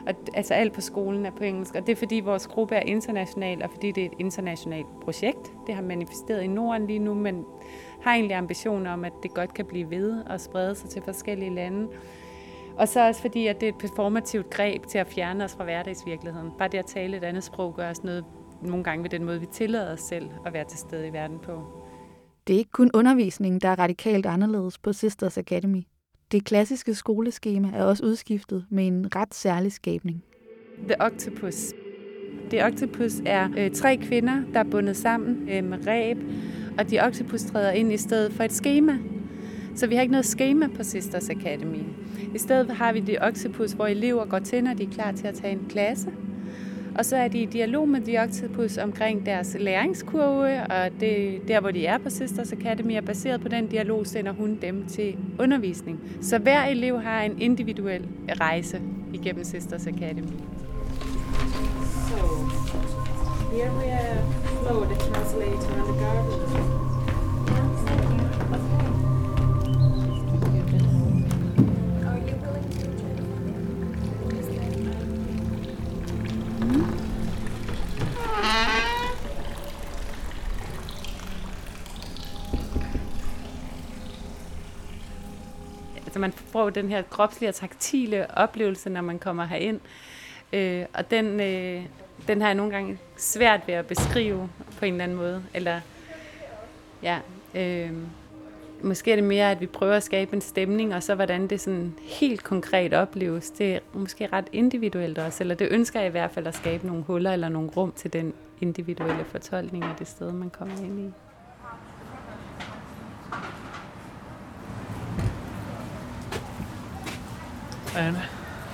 Og, 0.07 0.15
altså 0.35 0.55
alt 0.55 0.73
på 0.73 0.81
skolen 0.81 1.27
er 1.27 1.31
på 1.31 1.45
engelsk, 1.45 1.75
og 1.75 1.87
det 1.87 1.93
er 1.93 1.97
fordi 1.97 2.21
vores 2.21 2.47
gruppe 2.47 2.75
er 2.75 2.81
international, 2.81 3.63
og 3.63 3.71
fordi 3.71 3.93
det 3.93 4.03
er 4.03 4.07
et 4.07 4.19
internationalt 4.19 5.01
projekt. 5.05 5.53
Det 5.67 5.75
har 5.75 5.83
manifesteret 5.83 6.43
i 6.43 6.47
Norden 6.47 6.87
lige 6.87 6.99
nu, 6.99 7.15
men 7.15 7.45
har 8.03 8.15
egentlig 8.15 8.37
ambitioner 8.37 8.93
om, 8.93 9.05
at 9.05 9.13
det 9.23 9.35
godt 9.35 9.55
kan 9.55 9.65
blive 9.65 9.91
ved 9.91 10.25
og 10.25 10.41
sprede 10.41 10.75
sig 10.75 10.91
til 10.91 11.03
forskellige 11.03 11.55
lande. 11.55 11.89
Og 12.77 12.89
så 12.89 13.07
også 13.09 13.21
fordi, 13.21 13.47
at 13.47 13.61
det 13.61 13.69
er 13.69 13.73
et 13.73 13.79
performativt 13.79 14.51
greb 14.51 14.87
til 14.87 14.99
at 14.99 15.07
fjerne 15.07 15.45
os 15.45 15.55
fra 15.55 15.65
hverdagsvirkeligheden. 15.65 16.51
Bare 16.59 16.69
det 16.69 16.79
at 16.79 16.87
tale 16.87 17.17
et 17.17 17.25
andet 17.25 17.45
sprog 17.45 17.75
gør 17.75 17.91
os 17.91 18.05
noget 18.05 18.25
nogle 18.63 18.85
gange 18.85 19.03
ved 19.03 19.11
den 19.11 19.25
måde, 19.25 19.41
vi 19.41 19.47
tillader 19.53 19.93
os 19.93 20.01
selv 20.01 20.31
at 20.47 20.53
være 20.53 20.65
til 20.65 20.79
stede 20.79 21.07
i 21.07 21.13
verden 21.13 21.39
på. 21.39 21.63
Det 22.47 22.55
er 22.55 22.59
ikke 22.59 22.71
kun 22.71 22.91
undervisningen, 22.95 23.61
der 23.61 23.69
er 23.69 23.79
radikalt 23.79 24.27
anderledes 24.27 24.79
på 24.79 24.93
Sisters 24.93 25.39
Academy. 25.39 25.83
Det 26.33 26.45
klassiske 26.45 26.95
skoleskema 26.95 27.71
er 27.75 27.85
også 27.85 28.05
udskiftet 28.05 28.67
med 28.71 28.87
en 28.87 29.17
ret 29.17 29.35
særlig 29.35 29.73
skabning. 29.73 30.25
The 30.89 31.01
Octopus. 31.01 31.73
The 32.51 32.65
Octopus 32.65 33.13
er 33.27 33.49
øh, 33.57 33.71
tre 33.71 33.97
kvinder, 33.97 34.43
der 34.53 34.61
er 34.61 34.65
bundet 34.65 34.97
sammen 34.97 35.49
øh, 35.49 35.65
med 35.65 35.87
ræb, 35.87 36.19
og 36.79 36.91
de 36.91 37.01
Octopus 37.01 37.43
træder 37.43 37.71
ind 37.71 37.93
i 37.93 37.97
stedet 37.97 38.33
for 38.33 38.45
et 38.45 38.53
schema. 38.53 38.99
Så 39.75 39.87
vi 39.87 39.95
har 39.95 40.03
ikke 40.03 40.13
noget 40.13 40.27
schema 40.27 40.69
på 40.77 40.83
Sisters 40.83 41.31
Academy. 41.31 41.83
I 42.35 42.39
stedet 42.39 42.71
har 42.71 42.93
vi 42.93 43.01
The 43.01 43.23
Octopus, 43.23 43.73
hvor 43.73 43.87
elever 43.87 44.25
går 44.25 44.39
til, 44.39 44.65
når 44.65 44.75
de 44.75 44.83
er 44.83 44.91
klar 44.91 45.13
til 45.13 45.27
at 45.27 45.35
tage 45.35 45.53
en 45.53 45.67
klasse. 45.69 46.09
Og 46.99 47.05
så 47.05 47.17
er 47.17 47.29
de 47.29 47.39
i 47.39 47.47
dialog 47.47 47.89
med 47.89 48.01
The 48.01 48.23
Octopus 48.23 48.79
omkring 48.79 49.27
deres 49.27 49.57
læringskurve, 49.61 50.63
og 50.63 50.91
det, 51.01 51.41
der, 51.49 51.61
hvor 51.61 51.71
de 51.71 51.87
er 51.87 51.99
på 51.99 52.11
Sisters 52.11 52.53
Academy, 52.53 52.99
og 52.99 53.05
baseret 53.05 53.41
på 53.41 53.49
den 53.49 53.67
dialog, 53.67 54.07
sender 54.07 54.33
hun 54.33 54.59
dem 54.63 54.87
til 54.87 55.17
undervisning. 55.41 56.01
Så 56.21 56.39
hver 56.39 56.65
elev 56.65 57.01
har 57.01 57.23
en 57.23 57.41
individuel 57.41 58.09
rejse 58.41 58.81
igennem 59.13 59.45
Sisters 59.45 59.87
Academy. 59.87 60.33
So, 62.09 62.17
here 63.53 63.73
we 63.79 63.93
are 63.93 64.43
Flo, 64.63 64.85
the 64.85 64.95
translator 64.95 65.73
and 65.75 65.87
the 65.87 66.05
garden. 66.05 66.83
Man 86.23 86.33
får 86.33 86.71
den 86.71 86.89
her 86.89 87.03
kropslige 87.03 87.49
og 87.49 87.55
taktile 87.55 88.27
oplevelse, 88.37 88.91
når 88.91 89.01
man 89.01 89.19
kommer 89.19 89.45
herind. 89.45 89.81
Øh, 90.53 90.85
og 90.95 91.11
den, 91.11 91.41
øh, 91.41 91.83
den 92.29 92.41
har 92.41 92.49
jeg 92.49 92.55
nogle 92.55 92.73
gange 92.73 92.99
svært 93.17 93.61
ved 93.67 93.75
at 93.75 93.87
beskrive 93.87 94.49
på 94.79 94.85
en 94.85 94.93
eller 94.95 95.05
anden 95.05 95.17
måde. 95.17 95.45
Eller, 95.55 95.81
ja, 97.03 97.19
øh, 97.55 97.91
måske 98.83 99.13
er 99.13 99.17
det 99.17 99.25
mere, 99.25 99.51
at 99.51 99.61
vi 99.61 99.67
prøver 99.67 99.95
at 99.95 100.03
skabe 100.03 100.35
en 100.35 100.41
stemning, 100.41 100.95
og 100.95 101.03
så 101.03 101.15
hvordan 101.15 101.47
det 101.47 101.61
sådan 101.61 101.95
helt 102.03 102.45
konkret 102.45 102.95
opleves. 102.95 103.51
Det 103.51 103.75
er 103.75 103.79
måske 103.93 104.29
ret 104.33 104.49
individuelt 104.53 105.19
også, 105.19 105.43
eller 105.43 105.55
det 105.55 105.69
ønsker 105.71 106.01
jeg 106.01 106.09
i 106.09 106.11
hvert 106.11 106.31
fald 106.31 106.47
at 106.47 106.55
skabe 106.55 106.87
nogle 106.87 107.03
huller 107.03 107.33
eller 107.33 107.49
nogle 107.49 107.71
rum 107.77 107.93
til 107.97 108.13
den 108.13 108.35
individuelle 108.61 109.25
fortolkning 109.25 109.85
af 109.85 109.95
det 109.99 110.09
sted, 110.09 110.33
man 110.33 110.51
kommer 110.51 110.77
ind 110.77 111.01
i. 111.01 111.32
Anne. 117.97 118.19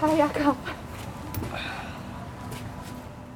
Hej 0.01 0.17
Jakob. 0.17 0.57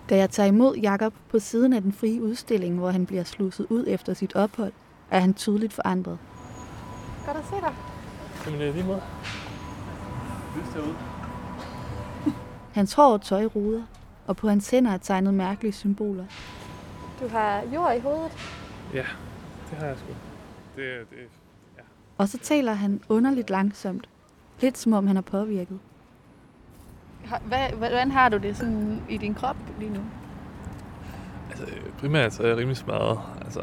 Da 0.09 0.17
jeg 0.17 0.31
tager 0.31 0.47
imod 0.47 0.77
Jakob 0.77 1.15
på 1.31 1.39
siden 1.39 1.73
af 1.73 1.83
den 1.83 1.93
frie 1.93 2.23
udstilling, 2.23 2.79
hvor 2.79 2.91
han 2.91 3.07
bliver 3.07 3.25
slusset 3.25 3.67
ud 3.71 3.85
efter 3.89 4.15
sit 4.15 4.35
ophold, 4.37 4.73
er 5.11 5.21
han 5.21 5.35
tydeligt 5.35 5.73
forandret. 5.73 6.19
Godt 7.27 7.37
at 7.37 7.45
se 7.45 7.55
dig. 7.55 7.75
Jamen, 8.47 8.61
det 8.61 8.69
er 8.69 8.73
lige 8.73 8.85
måde. 8.85 9.03
Lys 10.57 10.75
derude. 10.75 10.95
Hans 12.73 12.95
hår 12.95 13.13
og 13.13 13.23
tøj 13.23 13.45
ruder, 13.45 13.83
og 14.27 14.37
på 14.37 14.49
hans 14.49 14.71
hænder 14.71 14.91
er 14.91 14.99
tegnet 14.99 15.35
mærkelige 15.35 15.73
symboler. 15.73 16.25
Du 17.21 17.29
har 17.29 17.63
jord 17.75 17.97
i 17.97 18.01
hovedet. 18.01 18.33
Ja, 18.95 19.05
det 19.71 19.79
har 19.79 19.87
jeg 19.87 19.97
sgu. 19.99 20.13
Det, 20.77 21.11
det, 21.11 21.19
Og 22.19 22.29
så 22.29 22.39
taler 22.39 22.73
han 22.73 23.01
underligt 23.09 23.51
langsomt. 23.51 24.09
Lidt 24.63 24.79
som 24.79 24.93
om 24.93 25.07
han 25.07 25.17
er 25.17 25.21
påvirket. 25.21 25.79
Hvad, 27.45 27.69
hvordan 27.77 28.11
har 28.11 28.29
du 28.29 28.37
det 28.37 28.57
sådan 28.57 29.03
i 29.09 29.17
din 29.17 29.35
krop 29.35 29.57
lige 29.79 29.91
nu? 29.91 30.01
Altså, 31.51 31.67
primært 31.99 32.35
så 32.35 32.43
er 32.43 32.47
jeg 32.47 32.57
rimelig 32.57 32.77
smadret. 32.77 33.19
Altså, 33.45 33.61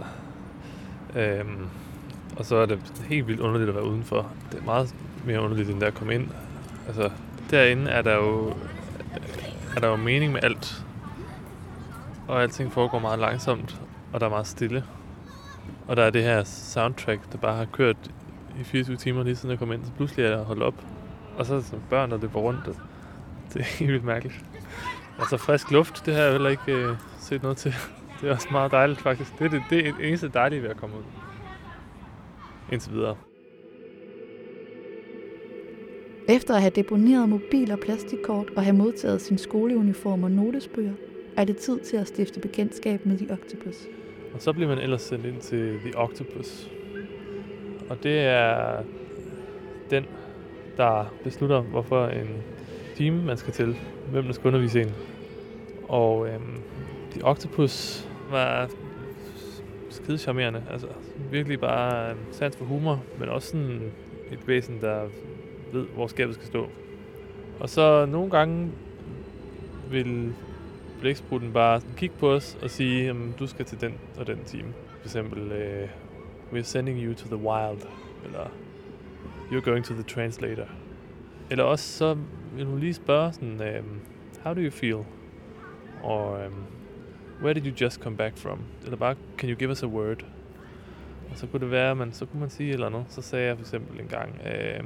øhm, 1.16 1.68
og 2.38 2.46
så 2.46 2.56
er 2.56 2.66
det 2.66 3.04
helt 3.10 3.28
vildt 3.28 3.40
underligt 3.40 3.70
at 3.70 3.76
være 3.76 3.86
udenfor. 3.86 4.32
Det 4.52 4.60
er 4.60 4.64
meget 4.64 4.96
mere 5.26 5.42
underligt, 5.42 5.70
end 5.70 5.82
der 5.82 5.88
at 5.88 5.94
komme 5.94 6.16
ind. 6.16 6.28
Altså, 6.88 7.12
derinde 7.52 7.92
er 7.92 8.02
der 8.02 8.16
jo, 8.16 8.54
er 9.76 9.80
der 9.80 9.88
jo 9.88 9.96
mening 9.96 10.34
med 10.34 10.44
alt. 10.44 10.86
Og 12.28 12.42
alting 12.42 12.72
foregår 12.72 13.00
meget 13.00 13.20
langsomt, 13.20 13.82
og 14.14 14.20
der 14.20 14.26
er 14.26 14.30
meget 14.30 14.48
stille. 14.48 14.84
Og 15.88 15.98
der 15.98 16.04
er 16.04 16.10
det 16.10 16.24
her 16.24 16.44
soundtrack, 16.44 17.32
der 17.32 17.38
bare 17.38 17.56
har 17.56 17.66
kørt 17.66 18.12
i 18.60 18.64
24 18.64 18.98
timer 18.98 19.24
lige 19.24 19.36
siden 19.36 19.52
jeg 19.52 19.60
kom 19.60 19.72
ind. 19.72 19.86
Så 19.86 19.92
pludselig 19.98 20.26
er 20.26 20.30
jeg 20.30 20.40
holdt 20.40 20.64
op. 20.64 20.86
Og 21.38 21.46
så 21.46 21.54
er 21.54 21.58
det 21.58 21.66
sådan 21.66 21.84
børn, 21.90 22.12
der 22.12 22.18
løber 22.18 22.40
rundt. 22.40 22.68
Og 22.68 22.76
det 23.54 23.60
er 23.60 23.64
helt 23.66 23.92
vildt 23.92 24.06
mærkeligt. 24.06 24.46
Altså 25.20 25.38
frisk 25.38 25.72
luft, 25.72 26.06
det 26.06 26.14
har 26.14 26.22
jeg 26.22 26.32
heller 26.32 26.50
ikke 26.50 26.72
øh, 26.72 26.96
set 27.20 27.44
noget 27.44 27.58
til. 27.58 27.74
Det 28.22 28.30
er 28.30 28.34
også 28.34 28.48
meget 28.52 28.72
dejligt 28.72 29.02
faktisk. 29.02 29.40
Det 29.40 29.46
er 29.46 29.50
det, 29.50 29.62
det, 29.70 29.88
er 29.88 29.94
det 29.94 30.08
eneste 30.08 30.30
dejlige 30.30 30.64
ved 30.64 30.70
at 30.70 30.78
komme 30.78 30.96
ud. 30.96 31.04
Indtil 32.72 32.94
videre. 32.94 33.16
Efter 36.30 36.56
at 36.56 36.62
have 36.62 36.72
deponeret 36.76 37.30
mobil- 37.30 37.72
og 37.72 37.80
plastikkort 37.80 38.50
og 38.56 38.64
have 38.64 38.76
modtaget 38.76 39.22
sin 39.22 39.38
skoleuniform 39.38 40.24
og 40.24 40.32
notesbøger, 40.32 40.94
er 41.38 41.46
det 41.46 41.58
tid 41.58 41.80
til 41.80 41.98
at 41.98 42.08
stifte 42.08 42.40
bekendtskab 42.40 43.06
med 43.06 43.18
The 43.18 43.32
Octopus. 43.34 43.88
Og 44.34 44.42
så 44.42 44.54
bliver 44.54 44.68
man 44.70 44.78
ellers 44.78 45.02
sendt 45.02 45.26
ind 45.26 45.42
til 45.42 45.80
The 45.80 45.98
Octopus. 45.98 46.70
Og 47.89 48.04
det 48.04 48.19
er 48.19 48.84
den, 49.89 50.06
der 50.78 51.13
beslutter, 51.23 51.62
hvorfor 51.62 52.08
en 52.08 52.43
time 52.95 53.23
man 53.23 53.38
skal 53.38 53.54
til, 53.54 53.78
hvem 54.12 54.23
der 54.23 54.34
skal 54.34 54.47
undervise 54.47 54.82
en. 54.82 54.93
Og 55.88 56.28
øhm, 56.28 56.62
de 57.15 57.21
Octopus 57.23 58.08
var 58.32 58.69
skide 59.89 60.17
charmerende. 60.17 60.63
Altså 60.71 60.88
virkelig 61.32 61.60
bare 61.60 62.10
øhm, 62.10 62.19
sans 62.32 62.58
for 62.58 62.65
humor, 62.65 63.04
men 63.19 63.30
også 63.30 63.47
sådan 63.47 63.91
et 64.32 64.47
væsen, 64.47 64.82
der 64.82 65.02
ved, 65.73 65.86
hvor 65.95 66.08
skabet 66.08 66.36
skal 66.36 66.47
stå. 66.47 66.69
Og 67.60 67.69
så 67.69 68.06
nogle 68.06 68.30
gange 68.30 68.71
vil 69.91 70.34
blæksprutten 71.02 71.54
bare 71.54 71.82
sådan 71.82 71.95
kigge 71.95 72.15
på 72.19 72.32
os 72.32 72.58
og 72.62 72.69
sige, 72.69 73.10
at 73.10 73.15
du 73.39 73.47
skal 73.47 73.65
til 73.65 73.82
den 73.82 73.93
og 74.17 74.28
den 74.28 74.39
time. 74.45 74.73
For 74.99 75.06
eksempel, 75.06 75.41
uh, 75.41 75.89
we're 76.52 76.64
sending 76.64 76.98
you 76.98 77.14
to 77.14 77.28
the 77.28 77.38
wild, 77.38 77.88
eller 78.26 78.52
you're 79.52 79.62
going 79.62 79.86
to 79.86 79.94
the 79.94 80.04
translator. 80.04 80.68
Eller 81.50 81.64
også 81.64 81.98
så 81.98 82.18
vil 82.56 82.66
hun 82.66 82.80
lige 82.80 82.94
spørge 82.94 83.34
sådan, 83.34 83.80
um, 83.80 84.02
how 84.44 84.54
do 84.54 84.62
you 84.62 84.72
feel? 84.72 85.06
Or 86.04 86.36
um, 86.36 86.42
øhm, 86.42 86.64
where 87.42 87.54
did 87.54 87.66
you 87.66 87.74
just 87.82 88.02
come 88.02 88.18
back 88.18 88.38
from? 88.38 88.60
Eller 88.84 88.98
bare, 88.98 89.16
can 89.38 89.50
you 89.50 89.56
give 89.56 89.70
us 89.70 89.84
a 89.84 89.88
word? 89.88 90.26
Og 91.32 91.38
så 91.38 91.48
kunne 91.48 91.60
det 91.60 91.72
være, 91.72 91.96
man, 91.96 92.14
så 92.14 92.26
kunne 92.26 92.40
man 92.40 92.50
sige 92.50 92.70
et 92.70 92.74
eller 92.74 92.88
andet. 92.88 93.06
Så 93.10 93.22
sagde 93.22 93.46
jeg 93.46 93.58
for 93.58 93.64
eksempel 93.64 94.00
en 94.00 94.08
gang, 94.08 94.30
uh, 94.46 94.86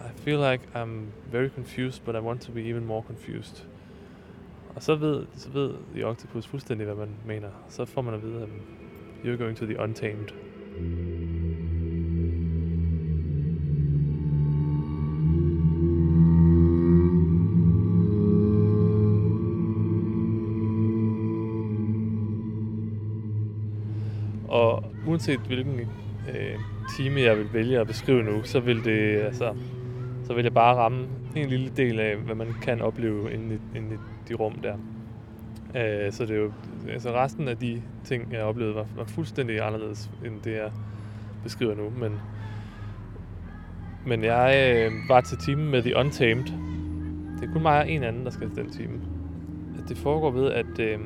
I 0.00 0.10
feel 0.14 0.38
like 0.38 0.62
I'm 0.74 1.10
very 1.32 1.48
confused, 1.48 2.04
but 2.04 2.14
I 2.14 2.18
want 2.18 2.40
to 2.42 2.52
be 2.52 2.68
even 2.68 2.84
more 2.84 3.02
confused. 3.06 3.66
Og 4.74 4.82
så 4.82 4.94
ved, 4.94 5.26
så 5.34 5.50
ved 5.50 5.74
The 5.94 6.06
Octopus 6.06 6.46
fuldstændig, 6.46 6.86
hvad 6.86 6.96
man 6.96 7.08
mener. 7.26 7.48
Så 7.68 7.84
får 7.84 8.02
man 8.02 8.14
at 8.14 8.22
vide, 8.22 8.42
at 8.42 8.48
you're 9.24 9.36
going 9.36 9.56
to 9.56 9.66
the 9.66 9.78
untamed. 9.78 10.28
Og 24.48 24.84
uanset 25.06 25.40
hvilken 25.40 25.80
øh, 26.28 26.58
time 26.96 27.20
jeg 27.20 27.38
vil 27.38 27.52
vælge 27.52 27.78
at 27.78 27.86
beskrive 27.86 28.22
nu, 28.22 28.42
så 28.42 28.60
vil 28.60 28.84
det 28.84 29.20
altså, 29.20 29.54
så 30.24 30.34
vil 30.34 30.42
jeg 30.42 30.54
bare 30.54 30.76
ramme 30.76 31.06
en 31.36 31.48
lille 31.48 31.68
del 31.76 32.00
af, 32.00 32.16
hvad 32.16 32.34
man 32.34 32.54
kan 32.62 32.80
opleve 32.80 33.32
inde 33.32 33.54
i, 33.54 33.78
inde 33.78 33.94
i 33.94 33.98
de 34.28 34.34
rum 34.34 34.54
der. 34.54 34.74
Øh, 35.74 36.12
så 36.12 36.26
det 36.26 36.36
er 36.36 36.40
jo, 36.40 36.52
altså 36.88 37.12
resten 37.12 37.48
af 37.48 37.56
de 37.56 37.82
ting, 38.04 38.32
jeg 38.32 38.42
oplevede, 38.42 38.74
var, 38.74 38.86
var 38.96 39.04
fuldstændig 39.04 39.66
anderledes, 39.66 40.10
end 40.24 40.40
det 40.44 40.52
jeg 40.52 40.70
beskriver 41.42 41.74
nu. 41.74 41.90
Men, 42.00 42.12
men 44.06 44.24
jeg 44.24 44.76
øh, 44.76 44.92
var 45.08 45.20
til 45.20 45.38
timen 45.38 45.70
med 45.70 45.82
The 45.82 45.96
Untamed. 45.96 46.44
Det 47.40 47.48
er 47.48 47.52
kun 47.52 47.62
mig 47.62 47.78
og 47.80 47.90
en 47.90 48.02
anden, 48.02 48.24
der 48.24 48.30
skal 48.30 48.50
til 48.50 48.64
den 48.64 48.72
time. 48.72 49.00
Det 49.88 49.98
foregår 49.98 50.30
ved, 50.30 50.52
at 50.52 50.78
øh, 50.78 50.98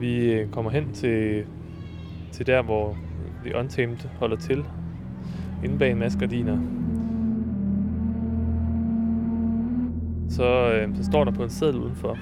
vi 0.00 0.32
øh, 0.32 0.50
kommer 0.50 0.70
hen 0.70 0.92
til, 0.92 1.46
til 2.32 2.46
der, 2.46 2.62
hvor 2.62 2.96
The 3.44 3.56
Untamed 3.56 3.96
holder 4.18 4.36
til, 4.36 4.64
inde 5.64 5.78
bag 5.78 5.90
en 5.90 5.98
masse 5.98 6.18
gardiner. 6.18 6.58
Så, 10.30 10.72
øh, 10.72 10.96
så 10.96 11.04
står 11.04 11.24
der 11.24 11.32
på 11.32 11.42
en 11.42 11.50
seddel 11.50 11.76
udenfor. 11.80 12.18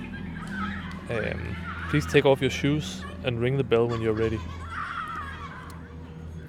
øh, 1.11 1.66
please 1.91 2.09
take 2.09 2.29
off 2.29 2.43
your 2.43 2.51
shoes 2.51 3.07
and 3.25 3.41
ring 3.41 3.55
the 3.57 3.65
bell 3.65 3.87
when 3.87 4.01
you're 4.01 4.23
ready. 4.23 4.39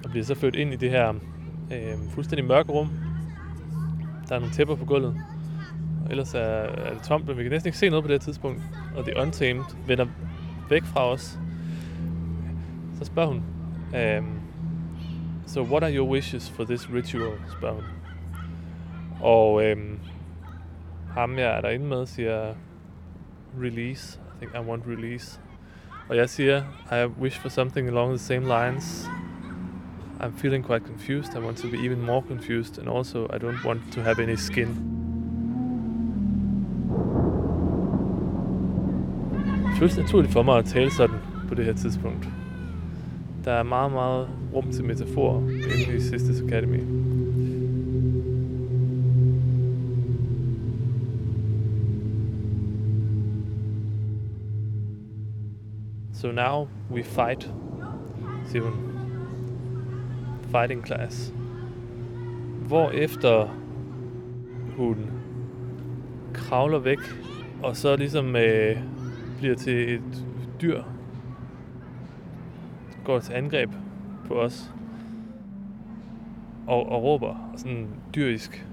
Og 0.04 0.10
bliver 0.10 0.24
så 0.24 0.34
ført 0.34 0.54
ind 0.54 0.72
i 0.72 0.76
det 0.76 0.90
her 0.90 1.14
øh, 1.72 2.10
fuldstændig 2.10 2.44
mørke 2.44 2.72
rum. 2.72 2.90
Der 4.28 4.34
er 4.34 4.38
nogle 4.38 4.54
tæpper 4.54 4.74
på 4.74 4.84
gulvet. 4.84 5.16
Og 6.04 6.10
ellers 6.10 6.34
er, 6.34 6.40
er 6.40 6.94
det 6.94 7.02
tomt, 7.02 7.26
men 7.26 7.38
vi 7.38 7.42
kan 7.42 7.52
næsten 7.52 7.68
ikke 7.68 7.78
se 7.78 7.88
noget 7.88 8.04
på 8.04 8.08
det 8.08 8.14
her 8.14 8.24
tidspunkt. 8.24 8.62
Og 8.96 9.06
det 9.06 9.14
Untamed 9.14 9.64
vender 9.86 10.06
væk 10.70 10.84
fra 10.84 11.10
os. 11.10 11.38
Så 12.98 13.04
spørger 13.04 13.28
hun, 13.28 13.42
um, 14.18 14.40
So 15.46 15.62
what 15.62 15.82
are 15.82 15.96
your 15.96 16.08
wishes 16.08 16.50
for 16.50 16.64
this 16.64 16.92
ritual? 16.92 17.32
spørger 17.58 17.74
hun. 17.74 17.84
Og 19.20 19.64
øh, 19.64 19.76
ham 21.10 21.38
jeg 21.38 21.56
er 21.56 21.60
derinde 21.60 21.86
med 21.86 22.06
siger, 22.06 22.54
release. 23.60 24.20
I 24.38 24.44
think 24.44 24.54
I 24.54 24.60
want 24.70 24.82
release. 24.86 25.40
Og 26.08 26.16
jeg 26.16 26.28
siger, 26.28 26.62
I 26.92 27.06
wish 27.20 27.40
for 27.40 27.48
something 27.48 27.88
along 27.88 28.10
the 28.10 28.18
same 28.18 28.40
lines. 28.40 29.08
I'm 30.20 30.32
feeling 30.36 30.66
quite 30.66 30.84
confused. 30.86 31.34
I 31.34 31.38
want 31.38 31.56
to 31.58 31.68
be 31.68 31.76
even 31.76 32.06
more 32.06 32.22
confused. 32.28 32.78
And 32.78 32.88
also, 32.88 33.24
I 33.24 33.38
don't 33.38 33.64
want 33.64 33.80
to 33.92 34.00
have 34.00 34.22
any 34.22 34.36
skin. 34.36 34.68
Det 39.70 39.78
føles 39.78 39.96
naturligt 39.96 40.32
for 40.32 40.42
mig 40.42 40.58
at 40.58 40.64
tale 40.64 40.90
sådan 40.90 41.16
på 41.48 41.54
det 41.54 41.64
her 41.64 41.72
tidspunkt. 41.72 42.28
Der 43.44 43.52
er 43.52 43.62
meget, 43.62 43.92
meget 43.92 44.28
rum 44.54 44.72
til 44.72 44.84
metafor 44.84 45.40
inde 45.40 45.96
i 45.96 46.00
Sisters 46.00 46.40
Academy. 46.40 47.07
So 56.20 56.32
now 56.32 56.68
we 56.90 57.02
fight, 57.04 57.50
siger 58.46 58.62
hun. 58.62 58.72
Fighting 60.50 60.86
class. 60.86 61.34
Hvor 62.66 62.90
efter 62.90 63.48
hun 64.76 65.10
kravler 66.34 66.78
væk, 66.78 66.98
og 67.62 67.76
så 67.76 67.96
ligesom 67.96 68.36
øh, 68.36 68.76
bliver 69.38 69.54
til 69.54 69.94
et 69.94 70.26
dyr, 70.60 70.82
går 73.04 73.18
til 73.18 73.32
angreb 73.32 73.70
på 74.26 74.34
os, 74.34 74.72
og, 76.66 76.88
og 76.88 77.02
råber 77.02 77.52
sådan 77.56 77.88
dyrisk. 78.14 78.66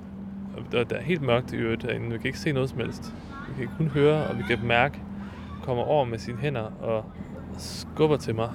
Og 0.58 0.64
der, 0.72 0.96
er 0.96 1.02
helt 1.02 1.22
mørkt 1.22 1.54
i 1.54 1.56
øvrigt 1.56 1.82
derinde, 1.82 2.12
vi 2.12 2.18
kan 2.18 2.26
ikke 2.26 2.40
se 2.40 2.52
noget 2.52 2.70
som 2.70 2.80
helst. 2.80 3.16
Vi 3.58 3.66
kan 3.66 3.76
kun 3.78 3.88
høre, 3.88 4.28
og 4.28 4.38
vi 4.38 4.44
kan 4.48 4.60
mærke, 4.64 5.02
kommer 5.64 5.84
over 5.84 6.06
med 6.06 6.18
sine 6.18 6.38
hænder 6.38 6.72
og 6.82 7.06
skubber 7.58 8.18
til 8.18 8.36
mig. 8.36 8.50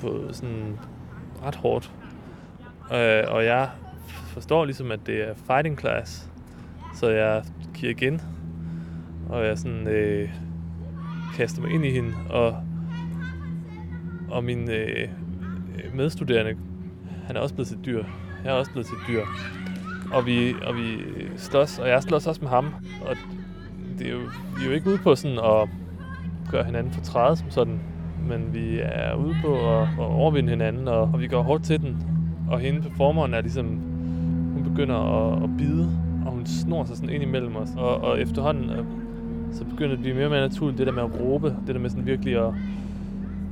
På 0.00 0.28
sådan 0.32 0.78
ret 1.42 1.54
hårdt. 1.54 1.92
Øh, 2.92 3.24
og 3.28 3.44
jeg 3.44 3.70
forstår 4.10 4.64
ligesom, 4.64 4.90
at 4.90 5.00
det 5.06 5.28
er 5.28 5.34
fighting 5.34 5.80
class. 5.80 6.30
Så 6.94 7.10
jeg 7.10 7.44
kigger 7.74 7.96
igen. 7.96 8.20
Og 9.28 9.46
jeg 9.46 9.58
sådan 9.58 9.88
øh, 9.88 10.28
kaster 11.34 11.62
mig 11.62 11.70
ind 11.70 11.84
i 11.84 11.90
hende. 11.90 12.14
Og, 12.30 12.56
og 14.30 14.44
min 14.44 14.70
øh, 14.70 15.08
medstuderende, 15.94 16.56
han 17.26 17.36
er 17.36 17.40
også 17.40 17.54
blevet 17.54 17.68
til 17.68 17.78
dyr. 17.84 18.04
Jeg 18.44 18.50
er 18.50 18.56
også 18.56 18.72
blevet 18.72 18.86
til 18.86 18.96
dyr. 19.08 19.22
Og 20.12 20.26
vi, 20.26 20.54
og 20.66 20.76
vi 20.76 20.98
slås, 21.36 21.78
og 21.78 21.88
jeg 21.88 22.02
slås 22.02 22.26
også 22.26 22.40
med 22.40 22.50
ham. 22.50 22.74
Og 23.04 23.16
det 23.98 24.06
er 24.06 24.10
jo, 24.10 24.18
vi 24.56 24.62
er 24.62 24.66
jo 24.66 24.72
ikke 24.72 24.90
ude 24.90 24.98
på 24.98 25.14
sådan 25.14 25.38
at 25.38 25.68
gøre 26.52 26.64
hinanden 26.64 26.92
fortræde 26.92 27.36
som 27.36 27.50
sådan. 27.50 27.80
Men 28.28 28.54
vi 28.54 28.80
er 28.82 29.14
ude 29.14 29.34
på 29.44 29.54
at, 29.54 29.82
at 29.82 29.98
overvinde 29.98 30.50
hinanden, 30.50 30.88
og, 30.88 31.00
og 31.00 31.20
vi 31.20 31.26
går 31.26 31.42
hårdt 31.42 31.64
til 31.64 31.80
den. 31.80 32.02
Og 32.50 32.60
hende 32.60 32.82
performeren 32.82 33.34
er 33.34 33.40
ligesom, 33.40 33.66
hun 34.54 34.64
begynder 34.64 34.96
at, 34.96 35.42
at 35.42 35.50
bide, 35.58 35.90
og 36.26 36.32
hun 36.32 36.46
snor 36.46 36.84
sig 36.84 36.96
sådan 36.96 37.10
ind 37.10 37.22
imellem 37.22 37.56
os. 37.56 37.68
Og, 37.76 38.00
og 38.00 38.20
efterhånden, 38.20 38.70
øh, 38.70 38.84
så 39.52 39.64
begynder 39.64 39.88
det 39.88 39.96
at 39.96 40.00
blive 40.00 40.14
mere 40.14 40.26
og 40.26 40.30
mere 40.30 40.40
naturligt, 40.40 40.78
det 40.78 40.86
der 40.86 40.92
med 40.92 41.02
at 41.02 41.20
råbe, 41.20 41.56
det 41.66 41.74
der 41.74 41.80
med 41.80 41.90
sådan 41.90 42.06
virkelig 42.06 42.36
at, 42.36 42.54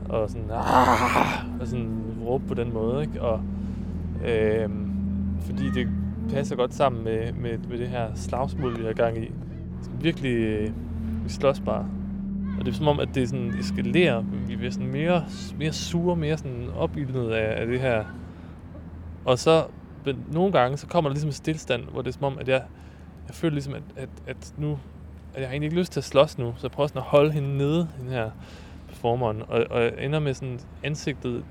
og 0.08 0.30
sådan, 0.30 0.50
ah, 0.50 1.60
og 1.60 1.66
sådan 1.66 1.88
råbe 2.24 2.44
på 2.48 2.54
den 2.54 2.72
måde, 2.72 3.02
ikke? 3.02 3.22
Og, 3.22 3.40
øh, 4.28 4.68
fordi 5.40 5.70
det 5.74 5.88
passer 6.32 6.56
godt 6.56 6.74
sammen 6.74 7.04
med, 7.04 7.32
med, 7.32 7.58
med 7.70 7.78
det 7.78 7.88
her 7.88 8.06
slagsmål, 8.14 8.78
vi 8.78 8.84
har 8.84 8.92
gang 8.92 9.18
i. 9.18 9.32
Så 9.82 9.90
virkelig, 10.00 10.34
øh, 10.34 10.70
vi 11.24 11.28
slås 11.28 11.60
bare. 11.60 11.86
Og 12.61 12.66
det 12.66 12.73
er 12.73 12.77
som 12.77 12.88
om, 12.88 13.01
at 13.01 13.14
det 13.14 13.29
sådan 13.29 13.55
eskalerer. 13.59 14.20
Vi 14.20 14.57
bliver 14.57 14.70
sådan 14.70 14.92
mere, 14.92 15.25
mere 15.59 15.73
sure, 15.73 16.16
mere 16.16 16.38
sådan 16.38 16.68
opildnet 16.77 17.31
af, 17.31 17.61
af 17.61 17.66
det 17.66 17.81
her. 17.81 18.05
Og 19.25 19.38
så 19.38 19.66
nogle 20.33 20.53
gange, 20.53 20.77
så 20.77 20.87
kommer 20.87 21.11
der 21.11 21.14
ligesom 21.14 21.29
en 21.29 21.33
stillstand, 21.33 21.85
hvor 21.85 22.03
det 22.03 22.09
er 22.09 22.12
som 22.12 22.25
om, 22.25 22.38
at 22.38 22.49
jeg, 22.49 22.62
jeg 23.29 23.35
føler 23.35 23.53
ligesom, 23.53 23.75
at, 23.75 23.83
at, 23.96 24.09
at 24.27 24.55
nu, 24.57 24.79
at 25.35 25.40
jeg 25.40 25.49
har 25.49 25.53
egentlig 25.53 25.66
ikke 25.66 25.79
lyst 25.79 25.92
til 25.92 26.01
at 26.01 26.05
slås 26.05 26.38
nu, 26.38 26.55
så 26.57 26.66
jeg 26.66 26.70
prøver 26.70 26.87
sådan 26.87 26.99
at 26.99 27.05
holde 27.05 27.33
hende 27.33 27.57
nede, 27.57 27.88
den 28.01 28.09
her 28.09 28.31
performeren, 28.88 29.42
og, 29.49 29.66
og 29.70 29.83
jeg 29.83 29.92
ender 29.99 30.18
med 30.18 30.35
sådan 30.35 30.61
ansigtet 30.83 31.44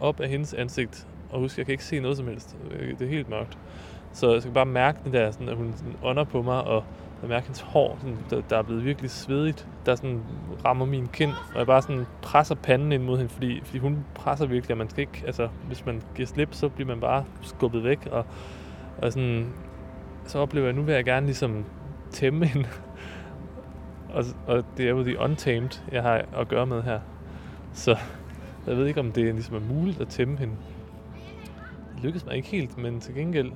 op 0.00 0.20
af 0.20 0.28
hendes 0.28 0.54
ansigt, 0.54 1.06
og 1.30 1.40
husk, 1.40 1.58
jeg 1.58 1.66
kan 1.66 1.72
ikke 1.72 1.84
se 1.84 2.00
noget 2.00 2.16
som 2.16 2.26
helst. 2.26 2.56
Det 2.98 3.02
er 3.02 3.08
helt 3.08 3.28
mørkt. 3.28 3.58
Så 4.12 4.32
jeg 4.32 4.42
skal 4.42 4.54
bare 4.54 4.66
mærke 4.66 4.98
den 5.04 5.12
der, 5.12 5.30
sådan, 5.30 5.48
at 5.48 5.56
hun 5.56 5.72
sådan 5.76 5.96
ånder 6.02 6.24
på 6.24 6.42
mig, 6.42 6.64
og 6.64 6.84
jeg 7.22 7.28
mærker 7.28 7.46
hans 7.46 7.60
hår, 7.60 7.98
sådan, 8.00 8.18
der, 8.30 8.42
der, 8.50 8.58
er 8.58 8.62
blevet 8.62 8.84
virkelig 8.84 9.10
svedigt, 9.10 9.68
der 9.86 9.94
sådan 9.94 10.22
rammer 10.64 10.86
min 10.86 11.06
kind, 11.06 11.30
og 11.52 11.58
jeg 11.58 11.66
bare 11.66 11.82
sådan 11.82 12.06
presser 12.22 12.54
panden 12.54 12.92
ind 12.92 13.02
mod 13.02 13.16
hende, 13.16 13.32
fordi, 13.32 13.60
fordi 13.64 13.78
hun 13.78 14.04
presser 14.14 14.46
virkelig, 14.46 14.74
og 14.74 14.78
man 14.78 14.90
skal 14.90 15.00
ikke, 15.00 15.22
altså, 15.26 15.48
hvis 15.66 15.86
man 15.86 16.02
giver 16.14 16.26
slip, 16.26 16.48
så 16.54 16.68
bliver 16.68 16.88
man 16.88 17.00
bare 17.00 17.24
skubbet 17.42 17.84
væk, 17.84 18.08
og, 18.10 18.26
og 18.98 19.12
sådan, 19.12 19.52
så 20.24 20.38
oplever 20.38 20.66
jeg, 20.66 20.70
at 20.70 20.76
nu 20.76 20.82
vil 20.82 20.94
jeg 20.94 21.04
gerne 21.04 21.26
ligesom 21.26 21.64
tæmme 22.10 22.46
hende, 22.46 22.68
og, 24.14 24.24
og 24.46 24.64
det 24.76 24.86
er 24.86 24.90
jo 24.90 25.04
de 25.04 25.18
Untamed, 25.18 25.80
jeg 25.92 26.02
har 26.02 26.24
at 26.36 26.48
gøre 26.48 26.66
med 26.66 26.82
her, 26.82 27.00
så 27.72 27.96
jeg 28.66 28.76
ved 28.76 28.86
ikke, 28.86 29.00
om 29.00 29.12
det 29.12 29.34
ligesom 29.34 29.56
er 29.56 29.74
muligt 29.74 30.00
at 30.00 30.08
tæmme 30.08 30.38
hende. 30.38 30.54
Det 31.94 32.04
lykkedes 32.04 32.26
mig 32.26 32.36
ikke 32.36 32.48
helt, 32.48 32.78
men 32.78 33.00
til 33.00 33.14
gengæld, 33.14 33.52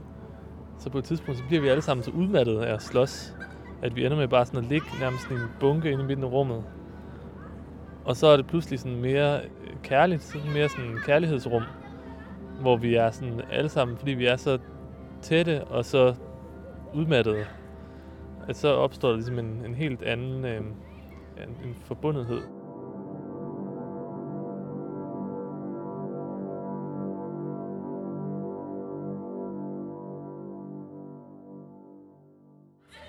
så 0.79 0.91
på 0.91 0.99
et 0.99 1.05
tidspunkt, 1.05 1.39
så 1.39 1.45
bliver 1.47 1.63
vi 1.63 1.69
alle 1.69 1.83
sammen 1.83 2.05
så 2.05 2.11
udmattede 2.11 2.67
af 2.67 2.75
at 2.75 2.83
slås, 2.83 3.35
at 3.83 3.97
vi 3.97 4.05
ender 4.05 4.17
med 4.17 4.29
bare 4.29 4.47
sådan 4.47 4.65
at 4.65 4.71
ligge 4.71 4.87
nærmest 5.01 5.31
i 5.31 5.35
en 5.35 5.41
bunke 5.61 5.91
inde 5.91 6.05
i 6.05 6.07
midten 6.07 6.25
af 6.25 6.29
rummet. 6.29 6.65
Og 8.05 8.17
så 8.17 8.27
er 8.27 8.37
det 8.37 8.47
pludselig 8.47 8.79
sådan 8.79 9.01
mere 9.01 9.41
øh, 9.41 9.77
kærligt, 9.83 10.23
sådan 10.23 10.53
mere 10.53 10.69
sådan 10.69 10.99
kærlighedsrum, 11.07 11.63
hvor 12.61 12.77
vi 12.77 12.95
er 12.95 13.11
sådan 13.11 13.41
alle 13.51 13.69
sammen, 13.69 13.97
fordi 13.97 14.11
vi 14.13 14.27
er 14.27 14.37
så 14.37 14.59
tætte 15.23 15.65
og 15.65 15.85
så 15.85 16.15
udmattede, 16.95 17.47
at 18.49 18.57
så 18.57 18.69
opstår 18.69 19.09
der 19.09 19.15
ligesom 19.15 19.39
en, 19.39 19.63
en 19.67 19.75
helt 19.75 20.03
anden 20.03 20.45
øh, 20.45 20.57
en, 20.57 21.69
en 21.69 21.75
forbundethed. 21.85 22.41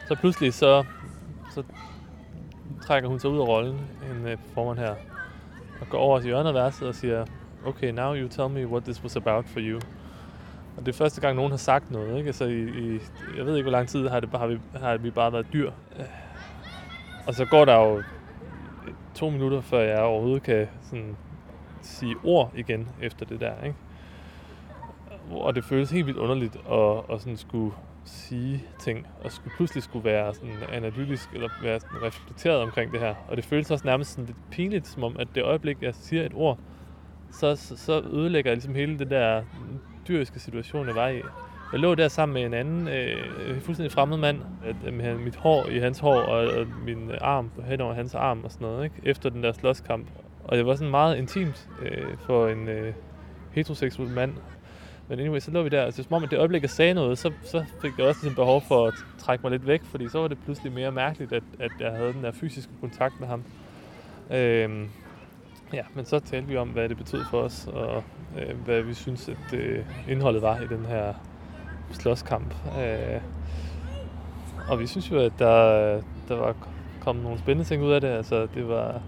Så 0.07 0.15
pludselig 0.15 0.53
så, 0.53 0.83
så 1.51 1.63
trækker 2.81 3.09
hun 3.09 3.19
sig 3.19 3.29
ud 3.29 3.39
af 3.39 3.47
rollen, 3.47 3.79
en 4.11 4.25
uh, 4.25 4.39
formand 4.53 4.79
her, 4.79 4.95
og 5.81 5.89
går 5.89 5.97
over 5.97 6.19
til 6.19 6.27
hjørnet 6.27 6.49
af 6.49 6.53
værelset 6.55 6.87
og 6.87 6.95
siger, 6.95 7.25
okay, 7.65 7.91
now 7.91 8.15
you 8.15 8.27
tell 8.27 8.49
me 8.49 8.67
what 8.67 8.83
this 8.83 9.03
was 9.03 9.15
about 9.15 9.45
for 9.45 9.59
you. 9.59 9.79
Og 10.77 10.85
det 10.85 10.93
er 10.93 10.97
første 10.97 11.21
gang, 11.21 11.35
nogen 11.35 11.51
har 11.51 11.57
sagt 11.57 11.91
noget. 11.91 12.17
Ikke? 12.17 12.33
Så 12.33 12.45
i, 12.45 12.63
i, 12.63 12.99
jeg 13.37 13.45
ved 13.45 13.55
ikke, 13.55 13.69
hvor 13.69 13.77
lang 13.77 13.87
tid 13.87 14.07
har, 14.07 14.19
det, 14.19 14.29
har, 14.29 14.47
vi, 14.47 14.59
har 14.75 14.97
vi 14.97 15.09
bare 15.09 15.33
været 15.33 15.47
dyr. 15.53 15.71
Og 17.27 17.33
så 17.33 17.45
går 17.45 17.65
der 17.65 17.75
jo 17.75 18.03
to 19.15 19.29
minutter, 19.29 19.61
før 19.61 19.79
jeg 19.79 19.99
overhovedet 19.99 20.43
kan 20.43 20.67
sådan, 20.83 21.17
sige 21.81 22.15
ord 22.23 22.51
igen 22.55 22.89
efter 23.01 23.25
det 23.25 23.39
der. 23.39 23.63
Ikke? 23.63 23.75
Og 25.31 25.55
det 25.55 25.63
føles 25.63 25.91
helt 25.91 26.05
vildt 26.05 26.19
underligt 26.19 26.55
at, 26.71 26.97
at 27.11 27.21
sådan 27.21 27.37
skulle 27.37 27.73
sige 28.09 28.63
ting, 28.79 29.07
og 29.23 29.31
skulle 29.31 29.53
pludselig 29.55 29.83
skulle 29.83 30.05
være 30.05 30.33
sådan 30.33 30.53
analytisk, 30.71 31.29
eller 31.33 31.49
være 31.63 31.79
sådan 31.79 32.01
reflekteret 32.03 32.61
omkring 32.61 32.91
det 32.91 32.99
her. 32.99 33.15
Og 33.27 33.37
det 33.37 33.45
føles 33.45 33.71
også 33.71 33.85
nærmest 33.85 34.11
sådan 34.11 34.25
lidt 34.25 34.37
pinligt, 34.51 34.87
som 34.87 35.03
om 35.03 35.15
at 35.19 35.27
det 35.35 35.43
øjeblik, 35.43 35.77
jeg 35.81 35.95
siger 35.95 36.25
et 36.25 36.31
ord, 36.35 36.59
så, 37.31 37.55
så, 37.55 37.77
så 37.77 38.01
ødelægger 38.11 38.51
jeg 38.51 38.55
ligesom 38.55 38.75
hele 38.75 38.99
det 38.99 39.09
der 39.09 39.43
dyriske 40.07 40.39
situation, 40.39 40.87
jeg 40.87 40.95
var 40.95 41.07
i. 41.07 41.21
Jeg 41.71 41.79
lå 41.79 41.95
der 41.95 42.07
sammen 42.07 42.33
med 42.33 42.45
en 42.45 42.53
anden 42.53 42.87
øh, 42.87 43.61
fuldstændig 43.61 43.91
fremmed 43.91 44.17
mand, 44.17 44.41
at, 44.65 44.75
øh, 44.85 44.93
med 44.93 45.17
mit 45.17 45.35
hår 45.35 45.65
i 45.65 45.79
hans 45.79 45.99
hår, 45.99 46.21
og, 46.21 46.47
og 46.47 46.67
min 46.85 47.11
arm 47.21 47.51
hen 47.65 47.81
over 47.81 47.93
hans 47.93 48.15
arm 48.15 48.43
og 48.43 48.51
sådan 48.51 48.67
noget, 48.67 48.83
ikke? 48.83 48.95
efter 49.03 49.29
den 49.29 49.43
der 49.43 49.51
slåskamp. 49.51 50.07
Og 50.43 50.57
det 50.57 50.65
var 50.65 50.75
sådan 50.75 50.91
meget 50.91 51.17
intimt 51.17 51.69
øh, 51.81 52.17
for 52.25 52.47
en 52.47 52.67
øh, 52.67 52.93
heteroseksuel 53.51 54.09
mand 54.09 54.33
men 55.07 55.19
anyway, 55.19 55.39
så 55.39 55.51
lå 55.51 55.63
vi 55.63 55.69
der, 55.69 55.83
altså 55.83 56.03
som 56.03 56.13
om, 56.13 56.23
at 56.23 56.31
det 56.31 56.39
øjeblik, 56.39 56.61
jeg 56.61 56.69
sagde 56.69 56.93
noget, 56.93 57.17
så, 57.17 57.31
så 57.43 57.65
fik 57.81 57.91
jeg 57.97 58.05
også 58.07 58.21
sådan 58.21 58.35
behov 58.35 58.61
for 58.67 58.87
at 58.87 58.93
trække 59.17 59.41
mig 59.41 59.51
lidt 59.51 59.67
væk, 59.67 59.83
fordi 59.83 60.09
så 60.09 60.19
var 60.19 60.27
det 60.27 60.37
pludselig 60.43 60.71
mere 60.71 60.91
mærkeligt, 60.91 61.33
at, 61.33 61.43
at 61.59 61.71
jeg 61.79 61.91
havde 61.91 62.13
den 62.13 62.23
der 62.23 62.31
fysiske 62.31 62.71
kontakt 62.81 63.19
med 63.19 63.27
ham. 63.27 63.43
Øhm, 64.31 64.89
ja, 65.73 65.83
men 65.93 66.05
så 66.05 66.19
talte 66.19 66.47
vi 66.47 66.57
om, 66.57 66.69
hvad 66.69 66.89
det 66.89 66.97
betød 66.97 67.25
for 67.31 67.41
os, 67.41 67.67
og 67.73 68.03
øh, 68.37 68.57
hvad 68.65 68.81
vi 68.81 68.93
synes, 68.93 69.29
at 69.29 69.59
øh, 69.59 69.85
indholdet 70.09 70.41
var 70.41 70.59
i 70.59 70.67
den 70.67 70.85
her 70.85 71.13
slåskamp. 71.91 72.53
Øh, 72.79 73.21
og 74.69 74.79
vi 74.79 74.87
synes 74.87 75.11
jo, 75.11 75.19
at 75.19 75.33
der, 75.39 76.01
der 76.27 76.35
var 76.35 76.55
kommet 76.99 77.23
nogle 77.23 77.39
spændende 77.39 77.69
ting 77.69 77.83
ud 77.83 77.91
af 77.91 78.01
det. 78.01 78.07
Altså, 78.07 78.47
det 78.55 78.67
var 78.67 79.01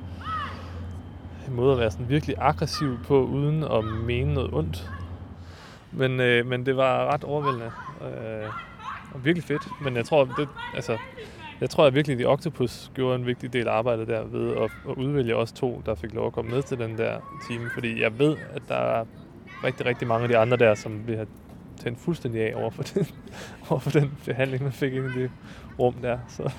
en 1.48 1.56
måde 1.56 1.74
at 1.74 1.80
være 1.80 1.92
sådan 1.92 2.10
virkelig 2.10 2.36
aggressiv 2.40 3.00
på, 3.08 3.24
uden 3.24 3.64
at 3.64 3.86
mene 3.86 4.34
noget 4.34 4.54
ondt. 4.54 4.90
Men, 5.92 6.20
øh, 6.20 6.46
men 6.46 6.66
det 6.66 6.78
var 6.78 7.14
ret 7.14 7.24
overvældende. 7.24 7.72
Øh, 8.02 8.50
og 9.14 9.26
virkelig 9.26 9.44
fedt. 9.44 9.68
Men 9.82 9.96
jeg 9.96 10.06
tror, 10.06 10.26
det, 10.26 10.48
altså, 10.76 10.98
Jeg 11.62 11.70
tror 11.70 11.86
at 11.86 11.96
virkelig, 11.96 12.14
at 12.14 12.20
The 12.20 12.28
Octopus 12.28 12.92
gjorde 12.94 13.16
en 13.16 13.26
vigtig 13.26 13.54
del 13.54 13.68
af 13.68 13.72
arbejdet 13.74 14.08
der 14.08 14.24
ved 14.24 14.56
at, 14.56 14.72
at 14.90 14.98
udvælge 14.98 15.36
os 15.36 15.52
to, 15.52 15.82
der 15.86 15.96
fik 15.96 16.14
lov 16.14 16.28
at 16.28 16.34
komme 16.34 16.52
med 16.52 16.64
til 16.64 16.78
den 16.78 16.98
der 16.98 17.20
time. 17.50 17.70
Fordi 17.74 18.02
jeg 18.02 18.20
ved, 18.20 18.38
at 18.54 18.62
der 18.68 18.76
er 18.76 19.06
rigtig, 19.64 19.86
rigtig 19.86 20.08
mange 20.08 20.24
af 20.24 20.30
de 20.30 20.38
andre 20.38 20.58
der, 20.58 20.76
som 20.76 21.08
vi 21.08 21.14
har 21.14 21.26
tændt 21.78 22.00
fuldstændig 22.00 22.42
af 22.42 22.54
over 22.56 22.70
for 22.70 22.84
den, 22.84 23.08
over 23.70 23.80
for 23.80 23.90
den 23.90 24.12
behandling, 24.26 24.64
man 24.64 24.72
fik 24.72 24.94
ind 24.94 25.06
i 25.06 25.22
det 25.22 25.32
rum 25.80 25.94
der. 25.94 26.18
Så. 26.28 26.52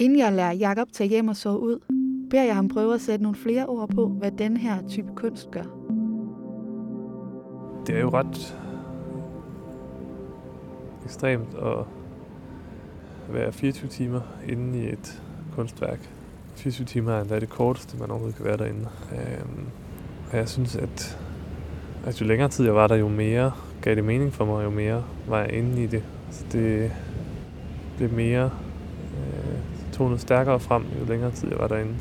Inden 0.00 0.18
jeg 0.18 0.32
lader 0.32 0.52
Jakob 0.52 0.92
tage 0.92 1.08
hjem 1.08 1.28
og 1.28 1.36
sove 1.36 1.60
ud, 1.60 1.78
beder 2.32 2.44
jeg 2.44 2.54
ham 2.54 2.68
prøve 2.68 2.94
at 2.94 3.00
sætte 3.00 3.22
nogle 3.22 3.38
flere 3.38 3.66
ord 3.66 3.88
på, 3.88 4.08
hvad 4.08 4.30
den 4.30 4.56
her 4.56 4.88
type 4.88 5.08
kunst 5.16 5.50
gør. 5.50 5.62
Det 7.86 7.96
er 7.96 8.00
jo 8.00 8.10
ret 8.10 8.58
ekstremt 11.04 11.54
at 11.54 11.84
være 13.34 13.52
24 13.52 13.88
timer 13.88 14.20
inde 14.48 14.78
i 14.78 14.88
et 14.88 15.22
kunstværk. 15.54 16.10
24 16.54 16.84
timer 16.84 17.12
er 17.12 17.20
endda 17.20 17.40
det 17.40 17.48
korteste, 17.48 17.96
man 17.96 18.10
overhovedet 18.10 18.36
kan 18.36 18.44
være 18.44 18.56
derinde. 18.56 18.88
Øhm, 19.12 19.66
og 20.30 20.36
jeg 20.36 20.48
synes, 20.48 20.76
at, 20.76 21.18
at 22.04 22.20
jo 22.20 22.26
længere 22.26 22.48
tid 22.48 22.64
jeg 22.64 22.74
var 22.74 22.86
der, 22.86 22.96
jo 22.96 23.08
mere 23.08 23.52
gav 23.82 23.94
det 23.94 24.04
mening 24.04 24.32
for 24.32 24.44
mig, 24.44 24.64
jo 24.64 24.70
mere 24.70 25.04
var 25.28 25.40
jeg 25.40 25.52
inde 25.52 25.82
i 25.82 25.86
det. 25.86 26.02
Så 26.30 26.44
det 26.52 26.92
blev 27.96 28.12
mere 28.12 28.50
øh, 29.16 29.58
tonet 29.92 30.20
stærkere 30.20 30.60
frem, 30.60 30.82
jo 31.00 31.04
længere 31.04 31.30
tid 31.30 31.48
jeg 31.48 31.58
var 31.58 31.68
derinde. 31.68 31.94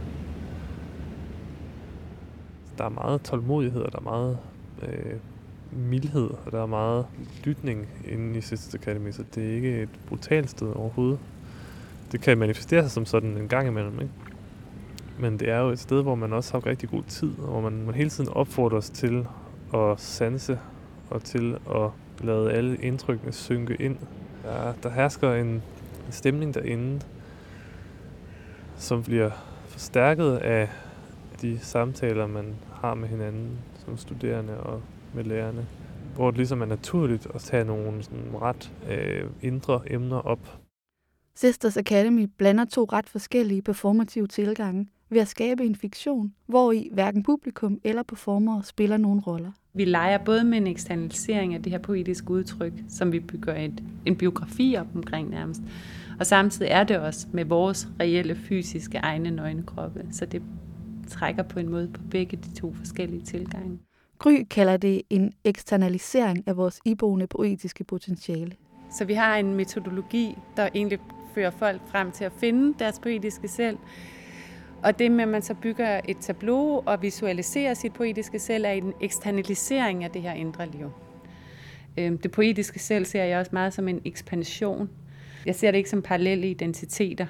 Der 2.82 2.88
er 2.88 2.90
meget 2.90 3.22
tålmodighed, 3.22 3.82
og 3.82 3.92
der 3.92 3.98
er 3.98 4.04
meget 4.04 4.38
øh, 4.82 5.16
mildhed, 5.72 6.30
og 6.46 6.52
der 6.52 6.62
er 6.62 6.66
meget 6.66 7.06
lytning 7.44 7.88
inde 8.08 8.38
i 8.38 8.42
Sisters 8.42 8.76
Academy, 8.76 9.12
så 9.12 9.24
det 9.36 9.52
er 9.52 9.56
ikke 9.56 9.82
et 9.82 9.90
brutalt 10.08 10.50
sted 10.50 10.68
overhovedet. 10.68 11.20
Det 12.12 12.22
kan 12.22 12.38
manifestere 12.38 12.82
sig 12.82 12.92
som 12.92 13.06
sådan 13.06 13.38
en 13.38 13.48
gang 13.48 13.68
imellem, 13.68 13.94
ikke? 13.94 14.14
Men 15.20 15.40
det 15.40 15.50
er 15.50 15.58
jo 15.60 15.70
et 15.70 15.80
sted, 15.80 16.02
hvor 16.02 16.16
man 16.16 16.34
også 16.34 16.52
har 16.52 16.66
rigtig 16.66 16.90
god 16.90 17.04
tid, 17.04 17.32
og 17.40 17.48
hvor 17.48 17.62
man, 17.62 17.86
man 17.86 17.96
hele 17.96 18.10
tiden 18.10 18.30
opfordres 18.30 18.90
til 18.90 19.28
at 19.74 20.00
sanse 20.00 20.60
og 21.10 21.24
til 21.24 21.58
at 21.76 21.90
lade 22.24 22.52
alle 22.52 22.76
indtrykkene 22.76 23.32
synke 23.32 23.76
ind. 23.80 23.98
Der, 24.44 24.74
der 24.84 24.90
hersker 24.90 25.34
en, 25.34 25.48
en 25.48 25.62
stemning 26.12 26.54
derinde, 26.54 27.02
som 28.78 29.04
bliver 29.04 29.30
forstærket 29.68 30.38
af 30.38 30.70
de 31.42 31.60
samtaler, 31.60 32.28
man 32.28 32.56
har 32.82 32.94
med 32.94 33.08
hinanden 33.08 33.60
som 33.86 33.98
studerende 33.98 34.58
og 34.60 34.82
med 35.14 35.24
lærerne. 35.24 35.66
Hvor 36.16 36.32
det 36.32 36.38
ligesom 36.38 36.62
er 36.62 36.66
naturligt 36.66 37.28
at 37.36 37.42
tage 37.42 37.66
nogle 37.66 38.04
sådan 38.04 38.42
ret 38.42 38.72
øh, 38.90 39.30
indre 39.42 39.82
emner 39.88 40.18
op. 40.18 40.60
Sisters 41.36 41.78
Academy 41.78 42.28
blander 42.38 42.66
to 42.66 42.84
ret 42.84 43.10
forskellige 43.10 43.62
performative 43.62 44.28
tilgange 44.28 44.88
ved 45.10 45.22
at 45.22 45.28
skabe 45.28 45.66
en 45.66 45.76
fiktion, 45.76 46.34
hvor 46.48 46.72
i 46.72 46.90
hverken 46.94 47.24
publikum 47.24 47.80
eller 47.84 48.04
performer 48.04 48.62
spiller 48.62 48.98
nogen 48.98 49.20
roller. 49.20 49.52
Vi 49.74 49.86
leger 49.86 50.18
både 50.18 50.44
med 50.44 50.58
en 50.58 50.68
eksternalisering 50.68 51.54
af 51.54 51.64
det 51.64 51.72
her 51.72 51.80
poetiske 51.80 52.32
udtryk, 52.32 52.74
som 52.90 53.12
vi 53.12 53.20
bygger 53.20 53.56
et, 53.56 53.84
en 54.06 54.16
biografi 54.16 54.76
op 54.80 54.88
omkring 54.96 55.30
nærmest, 55.30 55.62
og 56.20 56.26
samtidig 56.26 56.72
er 56.72 56.84
det 56.84 56.98
også 57.00 57.28
med 57.32 57.46
vores 57.46 57.88
reelle 58.00 58.36
fysiske 58.36 58.98
egne 58.98 59.32
nøgnekroppe, 59.32 60.06
så 60.12 60.26
det 60.26 60.42
trækker 61.12 61.44
på 61.44 61.60
en 61.60 61.70
måde 61.70 61.88
på 61.94 62.02
begge 62.12 62.38
de 62.38 62.56
to 62.56 62.74
forskellige 62.74 63.22
tilgange. 63.22 63.80
Gry 64.20 64.46
kalder 64.50 64.78
det 64.78 65.02
en 65.10 65.34
eksternalisering 65.44 66.44
af 66.48 66.58
vores 66.58 66.80
iboende 66.86 67.28
poetiske 67.28 67.84
potentiale. 67.84 68.52
Så 68.92 69.06
vi 69.06 69.14
har 69.14 69.38
en 69.38 69.54
metodologi, 69.56 70.38
der 70.58 70.70
egentlig 70.76 71.00
fører 71.36 71.52
folk 71.52 71.82
frem 71.88 72.12
til 72.12 72.24
at 72.24 72.32
finde 72.32 72.80
deres 72.80 73.00
poetiske 73.00 73.48
selv. 73.48 73.78
Og 74.84 75.00
det 75.00 75.12
med, 75.12 75.24
at 75.24 75.28
man 75.28 75.42
så 75.42 75.54
bygger 75.54 76.02
et 76.08 76.18
tableau 76.18 76.84
og 76.86 77.02
visualiserer 77.02 77.74
sit 77.74 77.94
poetiske 77.94 78.40
selv, 78.40 78.66
er 78.66 78.72
en 78.72 78.94
eksternalisering 79.02 80.04
af 80.04 80.12
det 80.12 80.22
her 80.22 80.34
indre 80.34 80.68
liv. 80.68 80.92
Øhm, 81.98 82.18
det 82.18 82.32
poetiske 82.32 82.80
selv 82.80 83.06
ser 83.06 83.24
jeg 83.24 83.40
også 83.40 83.50
meget 83.54 83.74
som 83.74 83.88
en 83.88 84.02
ekspansion. 84.06 84.90
Jeg 85.46 85.56
ser 85.56 85.72
det 85.72 85.78
ikke 85.78 85.90
som 85.90 86.02
parallelle 86.02 86.50
identiteter. 86.50 87.26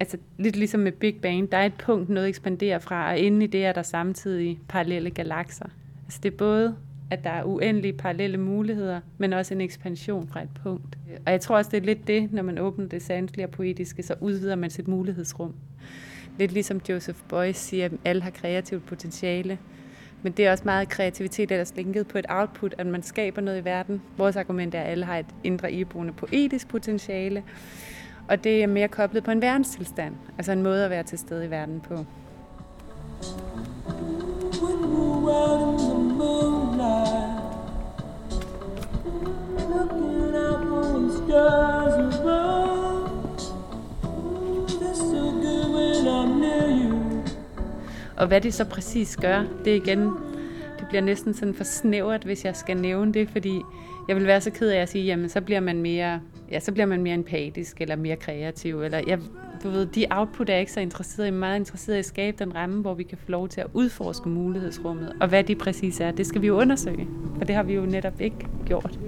Altså 0.00 0.16
lidt 0.38 0.56
ligesom 0.56 0.80
med 0.80 0.92
Big 0.92 1.20
Bang, 1.22 1.52
der 1.52 1.58
er 1.58 1.66
et 1.66 1.74
punkt, 1.74 2.08
noget 2.08 2.28
ekspanderer 2.28 2.78
fra, 2.78 3.10
og 3.10 3.18
inde 3.18 3.44
i 3.44 3.46
det 3.46 3.64
er 3.64 3.72
der 3.72 3.82
samtidig 3.82 4.58
parallelle 4.68 5.10
galakser. 5.10 5.66
Altså 6.06 6.20
det 6.22 6.32
er 6.32 6.36
både 6.36 6.76
at 7.10 7.24
der 7.24 7.30
er 7.30 7.44
uendelige 7.44 7.92
parallelle 7.92 8.36
muligheder, 8.36 9.00
men 9.18 9.32
også 9.32 9.54
en 9.54 9.60
ekspansion 9.60 10.28
fra 10.28 10.42
et 10.42 10.48
punkt. 10.62 10.98
Og 11.26 11.32
jeg 11.32 11.40
tror 11.40 11.56
også, 11.56 11.70
det 11.70 11.76
er 11.76 11.86
lidt 11.86 12.06
det, 12.06 12.32
når 12.32 12.42
man 12.42 12.58
åbner 12.58 12.86
det 12.86 13.02
sanselige 13.02 13.46
og 13.46 13.50
poetiske, 13.50 14.02
så 14.02 14.14
udvider 14.20 14.54
man 14.54 14.70
sit 14.70 14.88
mulighedsrum. 14.88 15.54
Lidt 16.38 16.52
ligesom 16.52 16.80
Joseph 16.88 17.18
Beuys 17.28 17.56
siger, 17.56 17.84
at 17.84 17.92
alle 18.04 18.22
har 18.22 18.30
kreativt 18.30 18.86
potentiale. 18.86 19.58
Men 20.22 20.32
det 20.32 20.46
er 20.46 20.50
også 20.50 20.64
meget 20.64 20.88
kreativitet, 20.88 21.48
der 21.48 21.56
er 21.56 21.72
linket 21.76 22.08
på 22.08 22.18
et 22.18 22.26
output, 22.28 22.74
at 22.78 22.86
man 22.86 23.02
skaber 23.02 23.42
noget 23.42 23.60
i 23.60 23.64
verden. 23.64 24.02
Vores 24.16 24.36
argument 24.36 24.74
er, 24.74 24.80
at 24.80 24.90
alle 24.90 25.04
har 25.04 25.18
et 25.18 25.26
indre 25.44 25.72
iboende 25.72 26.12
poetisk 26.12 26.68
potentiale. 26.68 27.42
Og 28.28 28.44
det 28.44 28.62
er 28.62 28.66
mere 28.66 28.88
koblet 28.88 29.24
på 29.24 29.30
en 29.30 29.42
verdenstilstand, 29.42 30.14
altså 30.38 30.52
en 30.52 30.62
måde 30.62 30.84
at 30.84 30.90
være 30.90 31.02
til 31.02 31.18
stede 31.18 31.46
i 31.46 31.50
verden 31.50 31.80
på. 31.80 32.04
Og 48.16 48.26
hvad 48.26 48.40
det 48.40 48.54
så 48.54 48.64
præcis 48.64 49.16
gør, 49.16 49.44
det 49.64 49.72
er 49.72 49.76
igen, 49.76 50.00
det 50.78 50.86
bliver 50.88 51.02
næsten 51.02 51.34
sådan 51.34 51.54
for 51.54 51.64
snævert, 51.64 52.24
hvis 52.24 52.44
jeg 52.44 52.56
skal 52.56 52.76
nævne 52.76 53.12
det, 53.12 53.28
fordi 53.30 53.60
jeg 54.08 54.16
vil 54.16 54.26
være 54.26 54.40
så 54.40 54.50
ked 54.50 54.68
af 54.68 54.82
at 54.82 54.88
sige, 54.88 55.04
jamen 55.04 55.28
så 55.28 55.40
bliver 55.40 55.60
man 55.60 55.82
mere, 55.82 56.20
ja, 56.50 56.60
så 56.60 56.72
bliver 56.72 56.86
man 56.86 57.02
mere 57.02 57.14
empatisk, 57.14 57.80
eller 57.80 57.96
mere 57.96 58.16
kreativ, 58.16 58.82
eller 58.82 59.02
ja, 59.06 59.18
du 59.62 59.70
ved, 59.70 59.86
de 59.86 60.06
output 60.10 60.48
er 60.48 60.52
jeg 60.52 60.60
ikke 60.60 60.72
så 60.72 60.80
interesseret 60.80 61.24
i, 61.24 61.28
jeg 61.28 61.34
er 61.34 61.38
meget 61.38 61.58
interesseret 61.58 61.96
i 61.96 61.98
at 61.98 62.04
skabe 62.04 62.36
den 62.38 62.54
ramme, 62.54 62.80
hvor 62.80 62.94
vi 62.94 63.02
kan 63.02 63.18
få 63.18 63.30
lov 63.30 63.48
til 63.48 63.60
at 63.60 63.66
udforske 63.72 64.28
mulighedsrummet, 64.28 65.16
og 65.20 65.28
hvad 65.28 65.44
det 65.44 65.58
præcis 65.58 66.00
er, 66.00 66.10
det 66.10 66.26
skal 66.26 66.42
vi 66.42 66.46
jo 66.46 66.60
undersøge, 66.60 67.08
for 67.38 67.44
det 67.44 67.54
har 67.54 67.62
vi 67.62 67.74
jo 67.74 67.86
netop 67.86 68.20
ikke 68.20 68.48
gjort. 68.66 68.98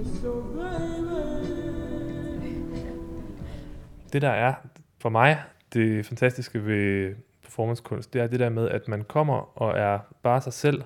Det 4.13 4.21
der 4.21 4.29
er 4.29 4.53
for 4.99 5.09
mig 5.09 5.37
det 5.73 6.05
fantastiske 6.05 6.65
ved 6.65 7.15
performancekunst, 7.43 8.13
det 8.13 8.21
er 8.21 8.27
det 8.27 8.39
der 8.39 8.49
med, 8.49 8.69
at 8.69 8.87
man 8.87 9.03
kommer 9.03 9.61
og 9.61 9.77
er 9.77 9.99
bare 10.23 10.41
sig 10.41 10.53
selv, 10.53 10.83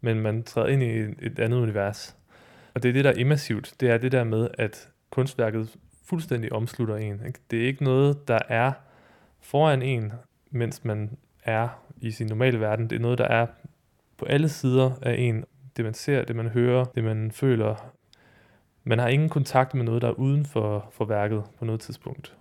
men 0.00 0.20
man 0.20 0.42
træder 0.42 0.68
ind 0.68 0.82
i 0.82 1.26
et 1.26 1.38
andet 1.38 1.58
univers. 1.58 2.16
Og 2.74 2.82
det 2.82 2.88
er 2.88 2.92
det, 2.92 3.04
der 3.04 3.10
er 3.10 3.18
immersivt. 3.18 3.74
Det 3.80 3.90
er 3.90 3.98
det 3.98 4.12
der 4.12 4.24
med, 4.24 4.48
at 4.58 4.88
kunstværket 5.10 5.76
fuldstændig 6.12 6.52
omslutter 6.52 6.96
en. 6.96 7.20
Ikke? 7.26 7.38
Det 7.50 7.62
er 7.62 7.66
ikke 7.66 7.84
noget, 7.84 8.28
der 8.28 8.38
er 8.48 8.72
foran 9.40 9.82
en, 9.82 10.12
mens 10.50 10.84
man 10.84 11.16
er 11.44 11.68
i 12.00 12.10
sin 12.10 12.26
normale 12.26 12.60
verden. 12.60 12.90
Det 12.90 12.96
er 12.96 13.00
noget, 13.00 13.18
der 13.18 13.24
er 13.24 13.46
på 14.16 14.24
alle 14.24 14.48
sider 14.48 14.90
af 15.02 15.14
en. 15.18 15.44
Det 15.76 15.84
man 15.84 15.94
ser, 15.94 16.24
det 16.24 16.36
man 16.36 16.48
hører, 16.48 16.84
det 16.84 17.04
man 17.04 17.30
føler. 17.30 17.92
Man 18.84 18.98
har 18.98 19.08
ingen 19.08 19.28
kontakt 19.28 19.74
med 19.74 19.84
noget, 19.84 20.02
der 20.02 20.08
er 20.08 20.12
uden 20.12 20.44
for, 20.44 20.88
for 20.92 21.04
værket 21.04 21.44
på 21.58 21.64
noget 21.64 21.80
tidspunkt. 21.80 22.36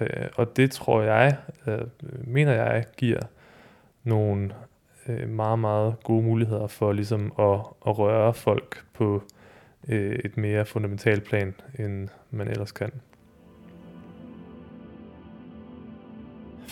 Øh, 0.00 0.28
og 0.36 0.56
det 0.56 0.70
tror 0.70 1.02
jeg, 1.02 1.36
øh, 1.66 1.80
mener 2.24 2.52
jeg, 2.52 2.84
giver 2.96 3.20
nogle 4.02 4.54
øh, 5.08 5.28
meget, 5.28 5.58
meget 5.58 5.96
gode 6.02 6.22
muligheder 6.22 6.66
for 6.66 6.92
ligesom 6.92 7.32
at, 7.38 7.60
at 7.86 7.98
røre 7.98 8.34
folk 8.34 8.84
på 8.94 9.22
øh, 9.88 10.18
et 10.24 10.36
mere 10.36 10.66
fundamentalt 10.66 11.24
plan, 11.24 11.54
end 11.78 12.08
man 12.30 12.48
ellers 12.48 12.72
kan. 12.72 12.90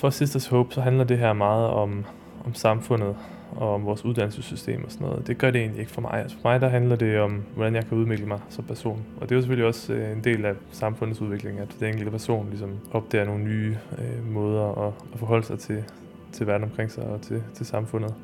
For 0.03 0.11
Sisters 0.11 0.47
Hope, 0.47 0.75
så 0.75 0.81
handler 0.81 1.05
det 1.05 1.19
her 1.19 1.33
meget 1.33 1.67
om, 1.67 2.05
om 2.45 2.55
samfundet 2.55 3.17
og 3.57 3.75
om 3.75 3.85
vores 3.85 4.05
uddannelsessystem 4.05 4.85
og 4.85 4.93
sådan 4.93 5.07
noget. 5.07 5.27
Det 5.27 5.39
gør 5.39 5.51
det 5.51 5.61
egentlig 5.61 5.81
ikke 5.81 5.93
for 5.93 6.01
mig. 6.01 6.13
Altså 6.13 6.37
for 6.37 6.49
mig 6.49 6.61
der 6.61 6.69
handler 6.69 6.97
det 6.97 7.21
om, 7.21 7.43
hvordan 7.55 7.75
jeg 7.75 7.87
kan 7.87 7.99
udvikle 7.99 8.27
mig 8.27 8.41
som 8.49 8.65
person. 8.65 9.05
Og 9.17 9.29
det 9.29 9.33
er 9.33 9.37
jo 9.37 9.41
selvfølgelig 9.41 9.67
også 9.67 9.93
øh, 9.93 10.13
en 10.13 10.25
del 10.25 10.45
af 10.45 10.55
samfundets 10.73 11.21
udvikling, 11.21 11.59
at 11.59 11.69
den 11.81 11.89
enkelte 11.89 12.11
person 12.11 12.47
ligesom 12.49 12.71
opdager 12.93 13.25
nogle 13.25 13.45
nye 13.45 13.77
øh, 13.99 14.33
måder 14.33 14.87
at, 14.87 14.93
at 15.13 15.19
forholde 15.19 15.47
sig 15.47 15.59
til, 15.59 15.85
til 16.33 16.47
verden 16.47 16.65
omkring 16.65 16.91
sig 16.91 17.05
og 17.05 17.21
til, 17.21 17.43
til 17.55 17.67
samfundet. 17.67 18.15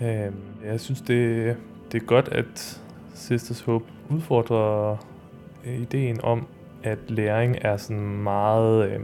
Øh, 0.00 0.32
jeg 0.64 0.80
synes, 0.80 1.00
det, 1.00 1.56
det 1.92 2.02
er 2.02 2.06
godt, 2.06 2.28
at 2.28 2.82
Sisters 3.14 3.60
Hope 3.60 3.84
udfordrer 4.10 4.96
øh, 5.66 5.80
ideen 5.80 6.20
om, 6.22 6.46
at 6.82 6.98
læring 7.08 7.56
er 7.60 7.76
sådan 7.76 8.22
meget 8.22 8.90
øh, 8.90 9.00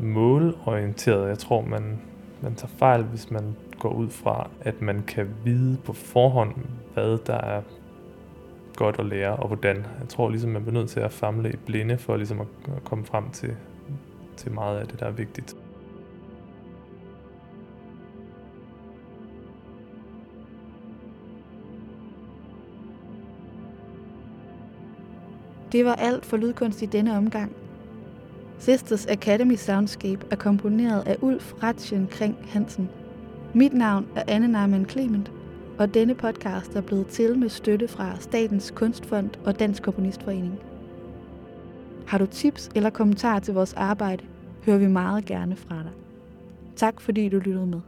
målorienteret. 0.00 1.28
Jeg 1.28 1.38
tror, 1.38 1.60
man, 1.60 2.00
man 2.42 2.54
tager 2.54 2.72
fejl, 2.76 3.02
hvis 3.02 3.30
man 3.30 3.56
går 3.78 3.92
ud 3.92 4.08
fra, 4.10 4.50
at 4.60 4.82
man 4.82 5.02
kan 5.06 5.28
vide 5.44 5.76
på 5.84 5.92
forhånd, 5.92 6.54
hvad 6.94 7.18
der 7.26 7.34
er 7.34 7.62
godt 8.76 8.98
at 8.98 9.06
lære, 9.06 9.36
og 9.36 9.46
hvordan. 9.46 9.76
Jeg 9.76 10.08
tror 10.08 10.30
ligesom, 10.30 10.50
man 10.50 10.62
bliver 10.62 10.78
nødt 10.78 10.90
til 10.90 11.00
at 11.00 11.12
famle 11.12 11.52
i 11.52 11.56
blinde 11.56 11.98
for 11.98 12.16
ligesom 12.16 12.40
at 12.40 12.46
komme 12.84 13.04
frem 13.04 13.30
til, 13.30 13.56
til 14.36 14.52
meget 14.52 14.78
af 14.78 14.86
det, 14.86 15.00
der 15.00 15.06
er 15.06 15.10
vigtigt. 15.10 15.56
Det 25.72 25.84
var 25.84 25.94
alt 25.94 26.26
for 26.26 26.36
lydkunst 26.36 26.82
i 26.82 26.86
denne 26.86 27.16
omgang. 27.16 27.59
Sisters 28.60 29.06
Academy 29.06 29.56
Soundscape 29.56 30.26
er 30.30 30.36
komponeret 30.36 31.02
af 31.06 31.16
Ulf 31.20 31.52
Ratchen 31.62 32.08
Kring 32.10 32.36
Hansen. 32.48 32.88
Mit 33.54 33.72
navn 33.74 34.06
er 34.16 34.22
Anne 34.28 34.48
Narman 34.48 34.88
Clement, 34.88 35.32
og 35.78 35.94
denne 35.94 36.14
podcast 36.14 36.76
er 36.76 36.80
blevet 36.80 37.06
til 37.06 37.38
med 37.38 37.48
støtte 37.48 37.88
fra 37.88 38.20
Statens 38.20 38.72
Kunstfond 38.76 39.30
og 39.44 39.58
Dansk 39.58 39.82
Komponistforening. 39.82 40.58
Har 42.06 42.18
du 42.18 42.26
tips 42.26 42.70
eller 42.74 42.90
kommentarer 42.90 43.40
til 43.40 43.54
vores 43.54 43.72
arbejde, 43.74 44.24
hører 44.64 44.78
vi 44.78 44.86
meget 44.86 45.24
gerne 45.24 45.56
fra 45.56 45.76
dig. 45.76 45.92
Tak 46.76 47.00
fordi 47.00 47.28
du 47.28 47.38
lyttede 47.38 47.66
med. 47.66 47.80